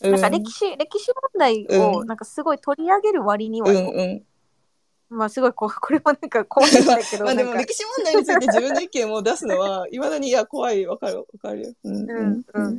[0.02, 2.06] うなんか歴史歴史問題をうん。
[2.06, 4.22] なんかすごい取り上げる割には、うんうん。
[5.08, 11.72] まあすごいこうこれもなんか怖いんだけど まあでも歴史問題について自分の意見を出すのは、いまだにいや怖い、わかる、わかるよ。
[11.84, 12.44] うんうん。
[12.52, 12.78] うん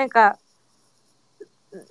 [0.00, 0.38] なんか、
[1.72, 1.84] うん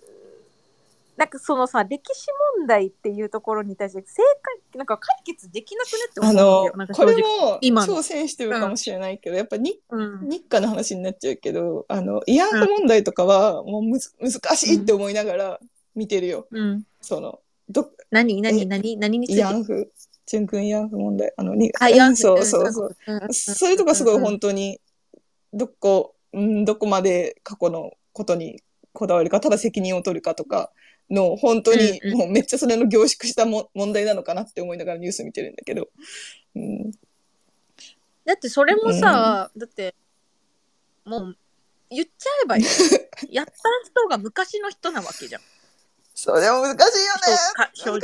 [1.15, 7.17] なんかそのさ、歴史問題っていうところに対して正解、なんか解決できなくねって思あうんだこれ。
[7.17, 10.29] も今の超センシティブかもしれないけど、やっぱ日うん。
[10.29, 15.59] 日韓の話になっちゃうけど、あの、慰安婦問題とかは、もうむず難しいって思いながら
[15.93, 16.47] 見てるよ。
[16.51, 16.83] うん。
[17.01, 19.91] その、ど、何何え何何につい慰て安婦、
[20.25, 21.33] 純君慰安婦問題。
[21.35, 22.95] あの、にあ、慰安婦そうそうそう。
[23.07, 24.79] うんうんうんそれとかすごいうん本当に、
[25.51, 30.71] どこ、うん、どこまで過去のことにこだわるか、ただ責任を取るかとか
[31.09, 32.17] の、本当にうんうん。
[32.17, 35.87] もうめっちゃそれの凝縮したも問題なのかなって思いながらニュース見てるんだけど。
[36.55, 36.91] うん、
[38.25, 39.95] だってそれもさ、だって、
[41.05, 41.37] もう、
[41.89, 42.63] 言っちゃえばいい。
[43.31, 43.53] やった
[43.85, 45.41] 人が昔の人なわけじゃん。
[46.13, 47.21] それも難しいよね。
[47.65, 48.03] 難しいよね。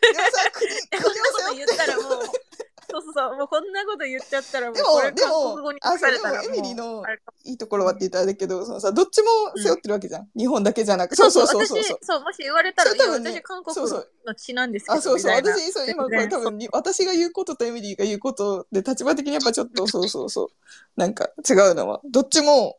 [0.00, 0.48] でもさ、
[0.90, 2.45] んなことを背負っ言ってたらもう、
[2.90, 7.04] そうそうそう、もうこんなこと言っちゃったらもう、でもこれでも韓国語に書かれたらあそうでもエミリーもうの
[7.44, 10.28] いいところはって言ったらだけど、そのさ、どっちも背負ってるわけじゃん。
[10.36, 11.16] 日本だけじゃなくて。
[11.16, 15.36] そうそうそうそうそう私、そう、もし言われたら、ね私韓国そうそうの血なんですけど、あ、そうそう。
[15.36, 20.48] みたいな私、そう、今これ多分に、私が言うこととエミリーが言うことで、立場的にやっぱちょっと、そうそうそう。
[20.96, 22.78] なんか違うのは、どっちも、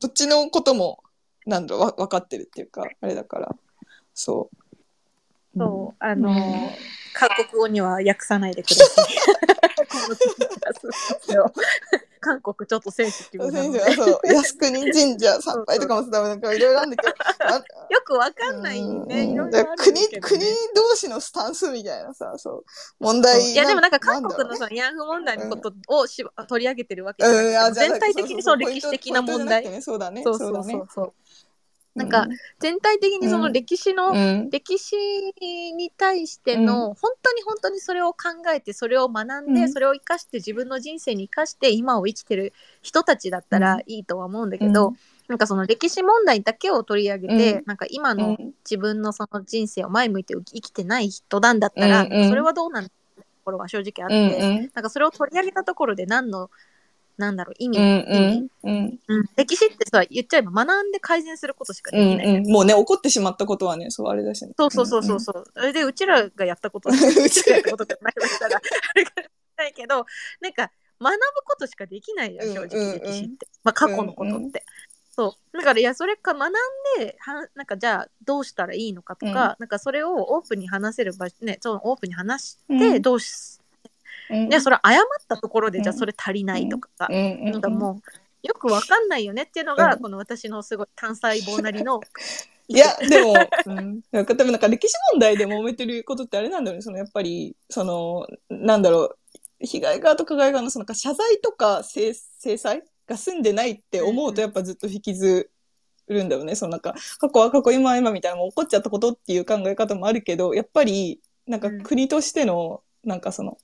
[0.00, 1.02] どっちのことも、
[1.46, 3.54] なんだろう、わ分かってるっていうか、あれだから、
[4.14, 4.56] そう。
[5.58, 6.70] そう、あうんのー、
[7.14, 9.45] 韓国語には訳さないでください。
[12.20, 17.62] 韓国ちょっとセンシティうはそう、靖国神社参拝とかもさ、なんかいろいろあるんだけど、あよ
[18.04, 19.34] くわかんないね。
[19.36, 19.50] うん。
[19.50, 19.64] ね。
[19.76, 22.64] 国、国同士のスタンスみたいなさ、そう、
[22.98, 29.82] 問題いやでもなんか韓国のそのヤンフ問題のことをし取り上げてるわけじゃなくて、じゃあ全体的にその歴史的な問題。
[29.82, 30.22] そうだね。
[30.24, 31.12] そうそうそうそう。
[31.96, 32.26] なんか
[32.60, 34.94] 全体的にその歴史の、うん、歴史
[35.74, 38.18] に対しての、本当に本当にそれを考
[38.54, 39.72] えてそれを学んで、うん。
[39.72, 44.96] それを生かして自分の人生に生かして今を生きてる人たちだったらいいとは思うんだけど、うん。
[45.28, 47.62] なんかその歴史問題だけを取り上げて、うん。
[47.66, 48.52] なんか今のうん。
[48.68, 52.28] 自分のその人生を前向いて生きてない人なんだったら、うんうん。
[52.28, 56.50] それはどうなんだってところは正直あっうんて、なんかそれを取り上げたところで何の
[57.16, 59.00] なんだろう意味、うんうんうん。
[59.08, 59.24] うん。
[59.36, 62.26] 歴史ってさ言っちゃえば学んで改善することしかでうんきない。
[62.26, 62.52] じゃんうん。
[62.52, 64.52] もうね怒ってしまったことはねそうあれだしね。
[64.58, 65.44] そうそうそうそうそう。
[65.54, 68.60] それで、うちらがやったこと、うちらがやったことって前だったら、あ
[68.94, 69.30] れかもしれ
[69.64, 70.06] ないけど、
[70.40, 70.70] なんか、
[71.00, 73.00] 学ぶことしかできないじゃん、正うんうん直、うん。
[73.00, 73.46] 歴史って。
[73.64, 74.64] まあ、過去のことって。
[75.10, 75.56] そう。
[75.56, 76.52] だから、いや、それか学ん
[76.98, 83.02] で、はなんか、じゃあ、どうしたらいいのかとか、なんか、それをオープンに話せる場所、ね、そのオープンに話しうて、ん。
[83.02, 83.65] どうし、うん
[84.30, 85.84] じゃあ、それ謝ったところで、うん。
[85.84, 87.16] じゃあ、それ足りないとかさ、うん。
[87.16, 87.52] うん。
[87.52, 88.00] なんかも
[88.44, 90.00] う、よくわかんないよねっていうのが、うん。
[90.00, 92.00] この私のすごい単細胞なりの
[92.68, 93.34] いや、でも、
[93.66, 94.26] うん、なん。
[94.26, 96.82] か多分なんか歴史問題で揉めてることってあれなんだよね。
[96.82, 99.18] そのやっぱり、その、なんだろう、
[99.60, 105.50] 被害側と加害側のそのなんか謝罪とか制制裁が済んでないって思ううんとやっぱずっと引きず
[106.08, 106.54] るんだよね。
[106.56, 111.82] そのなんか過去は過去今は今みたいなもう起こっちゃったことっていう考え方もあるけど、やっぱりなんかうん。
[111.82, 113.56] 国としてのなんかその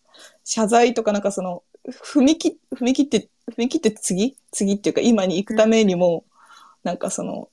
[0.44, 4.36] 謝罪とかなんかその踏み切踏み切って踏み切って次？
[4.52, 6.24] 次っていうか今に行くためにも、
[6.84, 7.48] なんかその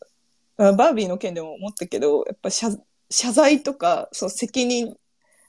[0.58, 2.70] あバービーの件でも思ったけどやっぱ謝
[3.10, 4.96] 謝罪とかそう責任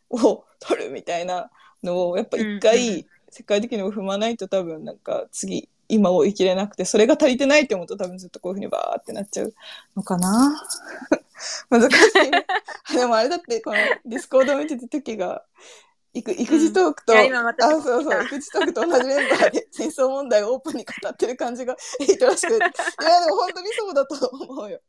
[0.08, 1.50] を取るみたいな
[1.82, 9.54] のをやっぱ一回世界的にも踏まないと多分なんか次今を生きれなくてそれが足りてないって思うと多分ずっとこういうふうにバーってなっちゃう
[9.96, 10.62] のかな。
[11.70, 11.94] 難し
[12.26, 12.30] い。
[12.30, 12.46] ね
[12.94, 15.44] でもあれだってこのディスコードを見てた時が
[16.12, 17.22] 育育児トークと、あ
[17.70, 22.58] そうそう育児トークと同じメンバーで戦争問題をオープンに語ってる感じがいいとらしくて。
[22.58, 24.80] いやでも本当にそうだと思うよ。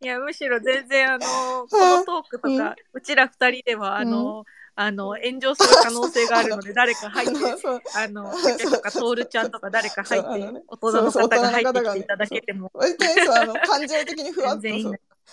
[0.00, 2.58] いや、むしろ全然、あの、このトークとうん。
[2.58, 4.44] か、うちら二人では、あの、
[4.80, 7.34] あの、炎上する可能性があるので、誰か入って、
[7.96, 10.28] あのとか、トールちゃんとか誰か入って
[10.68, 13.14] 大人の方が入ってきていただけても、割とね。
[13.24, 14.68] そう あの感情的にふわっと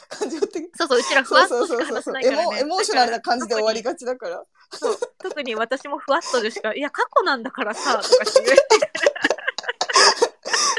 [0.10, 2.60] 感情的そうそう、うちらふわっとしか話せないからね。
[2.60, 4.44] エモーショナルな感じで終わりががちだから。
[4.74, 8.58] そう特に私もふわっとでしか、いや、過去なんだからさ、とかって言えい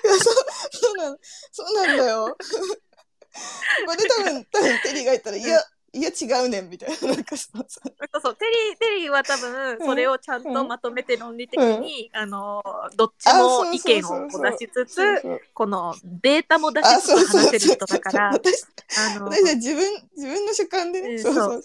[0.09, 0.35] や、そう、
[0.71, 1.19] そうなの。
[1.53, 2.37] そうなんだよ。
[3.87, 5.63] これで多分、多分テリーが言ったら、いや、
[5.97, 7.15] いや違うねん、みたいな。
[7.15, 12.63] なんかそうそうそうそう、テリー、テリーは多分、それをちゃんとまとめて論理的に、あの、
[12.97, 15.01] どっちも意見を出しつつ、
[15.55, 18.65] このデータも出あ、しつつ話せる人だから、私、
[18.99, 21.19] あの、私は自分、自分の主観でね。
[21.19, 21.63] そう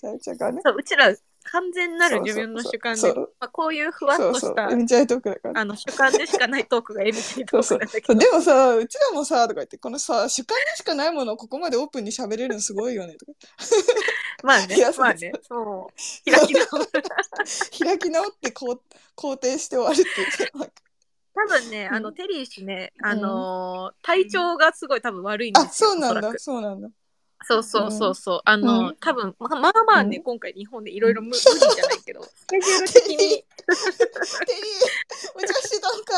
[0.77, 1.13] うちら
[1.51, 4.67] 完全なる自分の主観で、まあ、こういうふわっとした、。
[4.67, 8.15] あの主観でしかないトークが MT トークなんだけど。
[8.15, 13.33] でもさ、うちらもさ、とか言って、このさ、主観でしかないものをここまでオープンに喋れるのすごいよね、とか。
[14.43, 16.31] まあねまあね、そう。
[16.31, 16.87] 開き直る。
[17.85, 18.81] 開き直ってこう
[19.17, 20.51] 肯定して終わるって
[21.33, 25.91] 多分ね、あの、うんテリー氏ね、あのー体調がすごい多分悪いんですあ、よ。
[25.91, 26.89] そうなんだ、そうなんだ。
[27.43, 28.41] そうそうそうそう。
[28.45, 28.95] あの、うん。
[28.99, 30.23] 多分ままあまあね、うん。
[30.23, 33.45] 今回日本でいろいろ無無理じゃないけど、スケジュール的に、テリー、
[35.35, 36.13] 無茶してたんか。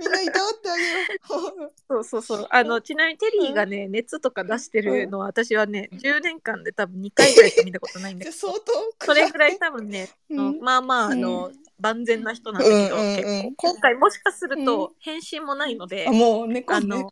[0.00, 1.72] みんないたわってあげよう。
[1.88, 2.46] そうそうそう。
[2.50, 8.64] あの、ちなみにテリーがね、熱とか出してるのは、私はね、10年間で多分2回ぐらいしか見たことないんだじゃけど、あ相
[8.98, 10.40] 当それぐらい多分ね、うん。
[10.40, 13.72] あのまあまあ、あの、万全な人なんだけど、うんうんうん結構。
[13.72, 16.78] 今回もしかすると、返信もないので、あ、もう猫ね。
[16.78, 17.10] あの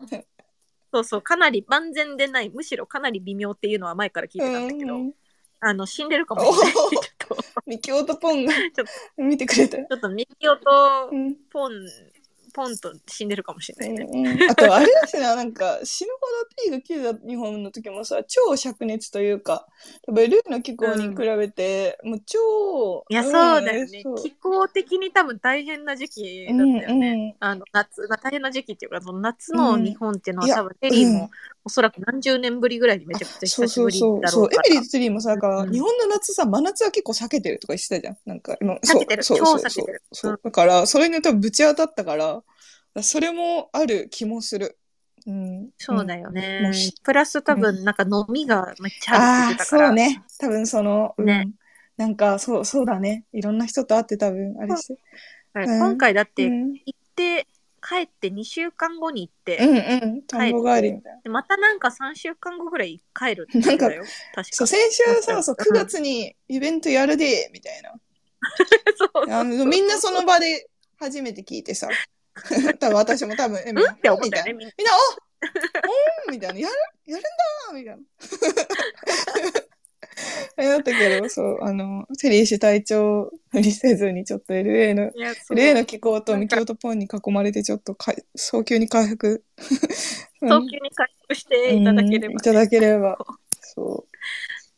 [0.92, 5.12] そうそう、かなり万全でない、むしろかなり微妙っていうのは前から聞いてたんだけど、うん
[5.60, 6.72] あの、死んでるかもしれない。
[6.72, 7.08] ちょおっと、ち
[7.66, 8.86] ミキオとポンがちょっ
[9.18, 9.76] 見てくれた。
[9.78, 11.72] ょっとミキオとうんポン、
[12.50, 14.36] ポンと死んでるかもしれないね。
[14.40, 19.66] うんあとあれだしな、なんか死ぬほどティーが切れた日本の時もさ、超灼熱というか、
[20.06, 24.16] 多分ルーの気候に比べて、もう超、いや、んそうだよねそう。
[24.16, 27.34] 気候的に多分大変な時期だったうんよね。
[27.40, 31.30] うんあの夏、まあ、大変な時期っていうか、その夏の日本っていうのは、多分テリーうんも
[31.64, 34.10] おそらく何十年ぶりぐらいにめちゃくちゃそうそ久しぶりうそう。
[34.10, 34.62] そうう、だろから。
[34.66, 38.16] エミリーとテリーもさ、だから、うん日本の夏さ、真夏は結構避けてるとか言ってたじゃん。
[38.26, 42.39] なんか、今避けてるそうそう超避けてるそうそうだから、それに多分ぶち当たったから、
[43.02, 44.78] それもある気もする。
[45.26, 45.70] うん。
[45.78, 46.24] そうだよ。
[46.24, 46.72] よね。
[47.02, 49.86] プラス多分なんか飲みがめっちゃあああ、るってたから。
[49.88, 50.22] そうね。
[50.38, 51.48] 多分その、うんね
[51.96, 53.26] なんか、そう、そうだね。
[53.30, 54.98] いろんな人と会って多分、あれして。
[55.52, 57.46] はいうん今回だってうん、行って、
[57.82, 60.22] 帰って2週間後に行って、うんうん。
[60.22, 61.20] 田んぼ帰りみたいな。
[61.22, 64.02] でまたなんか3週間後ぐらい帰るって言ってたよ。
[64.34, 67.92] 確かそう、先週さ、そう、うん9月にイベントやるで、みたいな。
[68.96, 71.88] そうあのみんなその場で初めて聞いてさ。
[72.78, 74.22] 多分私も多分、え、みんなうん？
[74.22, 74.52] みたいな。
[74.52, 74.70] みんな
[76.26, 76.60] おおんみたいな。
[76.60, 76.74] やる、
[77.06, 78.00] やるんだみたいな。
[80.56, 85.10] だったけど、そう、あの、テリー氏隊長無理せずにちょっと LA の、
[85.50, 89.44] LA の気候とミキオとポンに囲まれてちょっとかい早急に回復。
[90.40, 93.18] 早急に回復していただければ、うんいただければ。
[93.62, 94.04] そ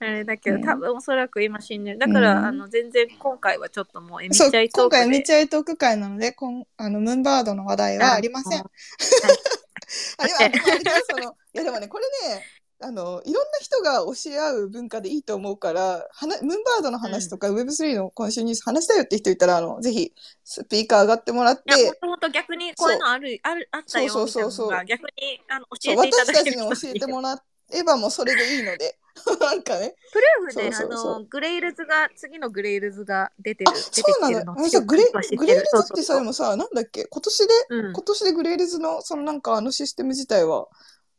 [0.03, 1.99] あれだけど、うん多分おそらく今死んでる。
[1.99, 4.35] だから、うんあの、全然今回はちょっともうエう。
[4.35, 5.19] そう、ミチャイトー今回クで。
[5.19, 8.61] めちゃいトーク会なので、こんあの、ムーンバードの話題はありません。
[10.19, 12.43] あれは、あれはその、いやでもね、これね、
[12.85, 27.33] あの、いろんな人が教え合う文化でいいと思うから、はなムーンバードの話とか、Web3 の今週ニュース話したいよって人いたら、あの、ぜひ、スピーカー上がってもらって、いや、もともと逆にこういうのある、ある、あったよそうみたいなそうそうそうのが逆にあのそう、教えていた私たちに教えてもら
[27.81, 28.99] えばもうそれでいいので、
[29.41, 31.15] なんかね、プルーフね、そうそうそう。
[31.17, 34.45] あの、グレイルズが、次のグレイルズが出てる、あ、そうなの。
[34.45, 37.93] のあれさ、グレ、グレールズってさ、そうそうでもさ、なんだっけ、今年で、うん。
[37.93, 40.69] 今年でグレールズの、そのなんかあのシステム自体は、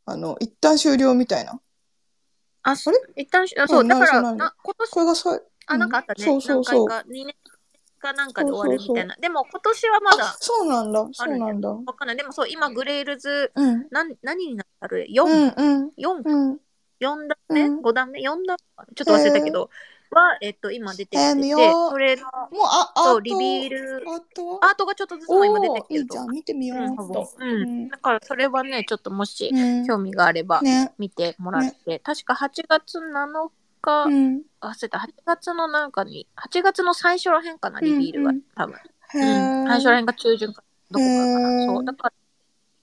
[0.05, 1.59] あの、一旦終了みたいな。
[2.63, 2.97] あ、それ？
[3.15, 6.25] 一旦し、あそう、うんだから、今年、これがさ、あ、なんかあったね。
[6.25, 6.87] そうそうそう。
[6.87, 7.35] 何回か、2年
[8.11, 9.15] 日なんかで終わるみたいな。
[9.15, 11.07] でも今年はまだあ、そうなんだ。
[11.13, 11.69] そうなんだ。
[11.69, 12.17] わかんない。
[12.17, 13.87] でもそう、今グレールズ、うん。
[13.91, 15.91] なん何になったるう ?4、んうん。
[15.97, 16.59] 4、うん。
[16.99, 19.69] 4段目、うん ?5 段目 ?4 段目ちょっと忘れたけど、
[20.11, 22.31] は、えっと、今出てきえーてて、それの、もう、
[22.65, 23.19] あ、そう、アート。
[23.21, 26.31] リビール、アートはアートがちょっとずつも今出ておきてるとーいいじゃん。
[26.31, 26.95] 見てみようん、う。
[26.95, 27.21] ほぼ。
[27.21, 27.25] う。
[27.39, 30.93] うんんだからそれはね、ちょっともしうん興味があればね。
[30.97, 33.49] 見てもらって、確か8月7
[33.83, 34.41] 日、うん。
[34.61, 38.75] 忘れた、8月のなんかに、8月の最初らへんかな、リビールは、うんうん多分。
[38.75, 39.67] へうん。
[39.67, 41.49] 最初らへーんか中旬か、どこかかへな。
[41.63, 41.85] ーそう。
[41.85, 42.13] だから、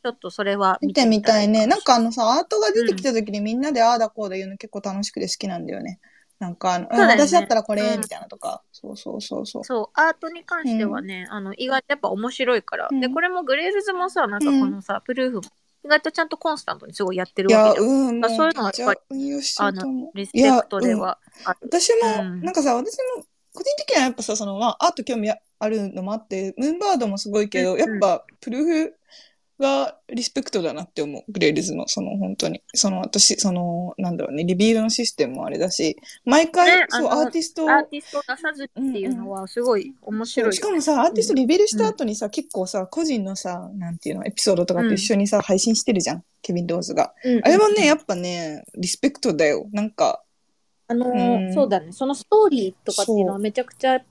[0.03, 1.66] ちょっとそれは見てみたいね。
[1.66, 6.01] なんかあのさ、アートが出てきた、た時にみんなでああだこうだ言うの結構楽しくて好きなんだよね。
[6.38, 8.62] なんかあの、ね私だったらこれ、うんみたいなとか。
[8.72, 9.64] そうそうそうそう。
[9.64, 12.88] そう、アートに関してはね、あの、意外とやっぱ面白いから。
[12.90, 15.42] うんで、これもグレールズもさ、なんかこのさ、プルーフも、
[15.84, 17.92] 意外とちゃんとコンスタントにすごいやってるいや、わけじゃん。
[17.92, 20.10] うん、もうそういうのはやっぱりめっちゃ運用しちゃうと思う。
[20.14, 21.58] リスペクトではある。
[21.62, 28.96] 私も、うんなんかさ、私も、個人的にはやっぱさ、その、まあ、アート興味あるのもあって、ムーンバードもすごいけど、うんやっぱ、プルーフ
[29.61, 31.22] がリスペクトだなって思う。
[31.28, 32.62] グレールズの、その、本当に。
[32.74, 46.24] その、私、その、なんだろうね、リビールのシステムもあれだし、毎回、そう、ねあのアーティストをアーティストを出さずっていうのはすごい面白いよね、しかもさ、アーティストリビールした後にさ、結構さ、個人のさ、なんていうの、エピソードとかと一緒にさ、配信してるじゃん。
[46.42, 47.12] ケビン・ローズが。
[47.24, 49.68] うんあれはね、やっぱね、リスペクトだよ。
[49.72, 50.22] なんか、
[50.88, 54.02] あのうんそうだね、そのストーリーとかっていうのはそうめちゃくちゃ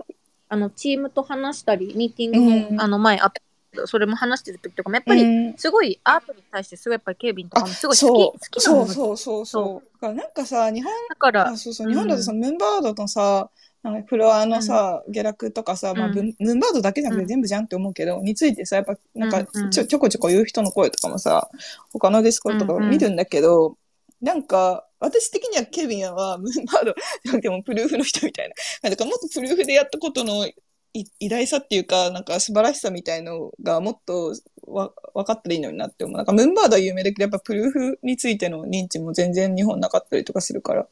[0.48, 3.42] あのチームと話したり、ミーティングも、うんあの前あった
[3.86, 8.16] それも話してる時とかも、やっぱりうんすごいアートに対してすごいやっぱりケイビンとかもすごい好きそう。
[8.16, 10.14] 好きなものそうそうそうそう。
[10.14, 13.50] なんかさ、日本、だからあ、そうそう、日本だとさ、ムーンバードとさ、
[13.82, 21.50] なんかフロアのさ、下落とかさ、まあ、ムーンバードだけじゃなくうんて全部じゃんって思うけど、についてさ、やっぱ、なんかうんうんちょ、ちょこちょこ言う人の声とかもさ、
[21.94, 23.78] 他のディスコとかも見るんだけど、
[24.22, 26.94] なんか、私的にはケビンはムーンバード
[27.24, 28.56] じゃなくてもプルーフの人みたいな。
[28.90, 30.54] なんかもっとプルーフでやったことのい
[30.94, 34.34] 偉大さっていうか、なんか素晴らしさみたいのがもっと
[34.68, 36.18] わ分かったらいいのになって思う。
[36.18, 40.88] なんかムーンバードは有名だけど、やっぱプルーフについての認知も全然日本なかったりとかするから、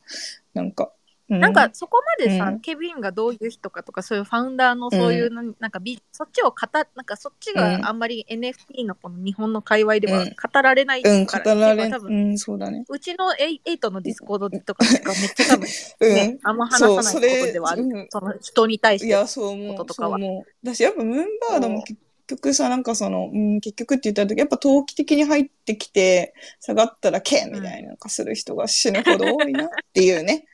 [0.53, 0.91] なんか。
[1.29, 12.85] うなんかそこまでさ、うんケビンがどういう人かとかそういうファウンダーのそういうの、なんかビそっちを語なんかそっちうんがあんまり NFT のこの日本の界隈ではうん語られないうん、か語ら、られ多分、うん、そうだね。
[12.87, 15.67] うちのエイトのディスコードとかしかめっちゃ多分、
[16.01, 16.13] うん。
[16.15, 17.83] ね、あんま話さないことではある。
[17.83, 19.07] うんその人に対して。
[19.07, 19.75] いや、そう思う。
[19.75, 20.19] こととかは。
[20.63, 30.45] だし、やっぱムーンバードも結局さ、なんかその、うん、結局って言った時、やっぱ投機的に入ってきて、下がったらけみたいな、なんかする人が死ぬほど多いなっていうね。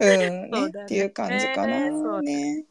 [0.00, 1.90] うん、ねっていう感じかな。
[2.22, 2.64] ね。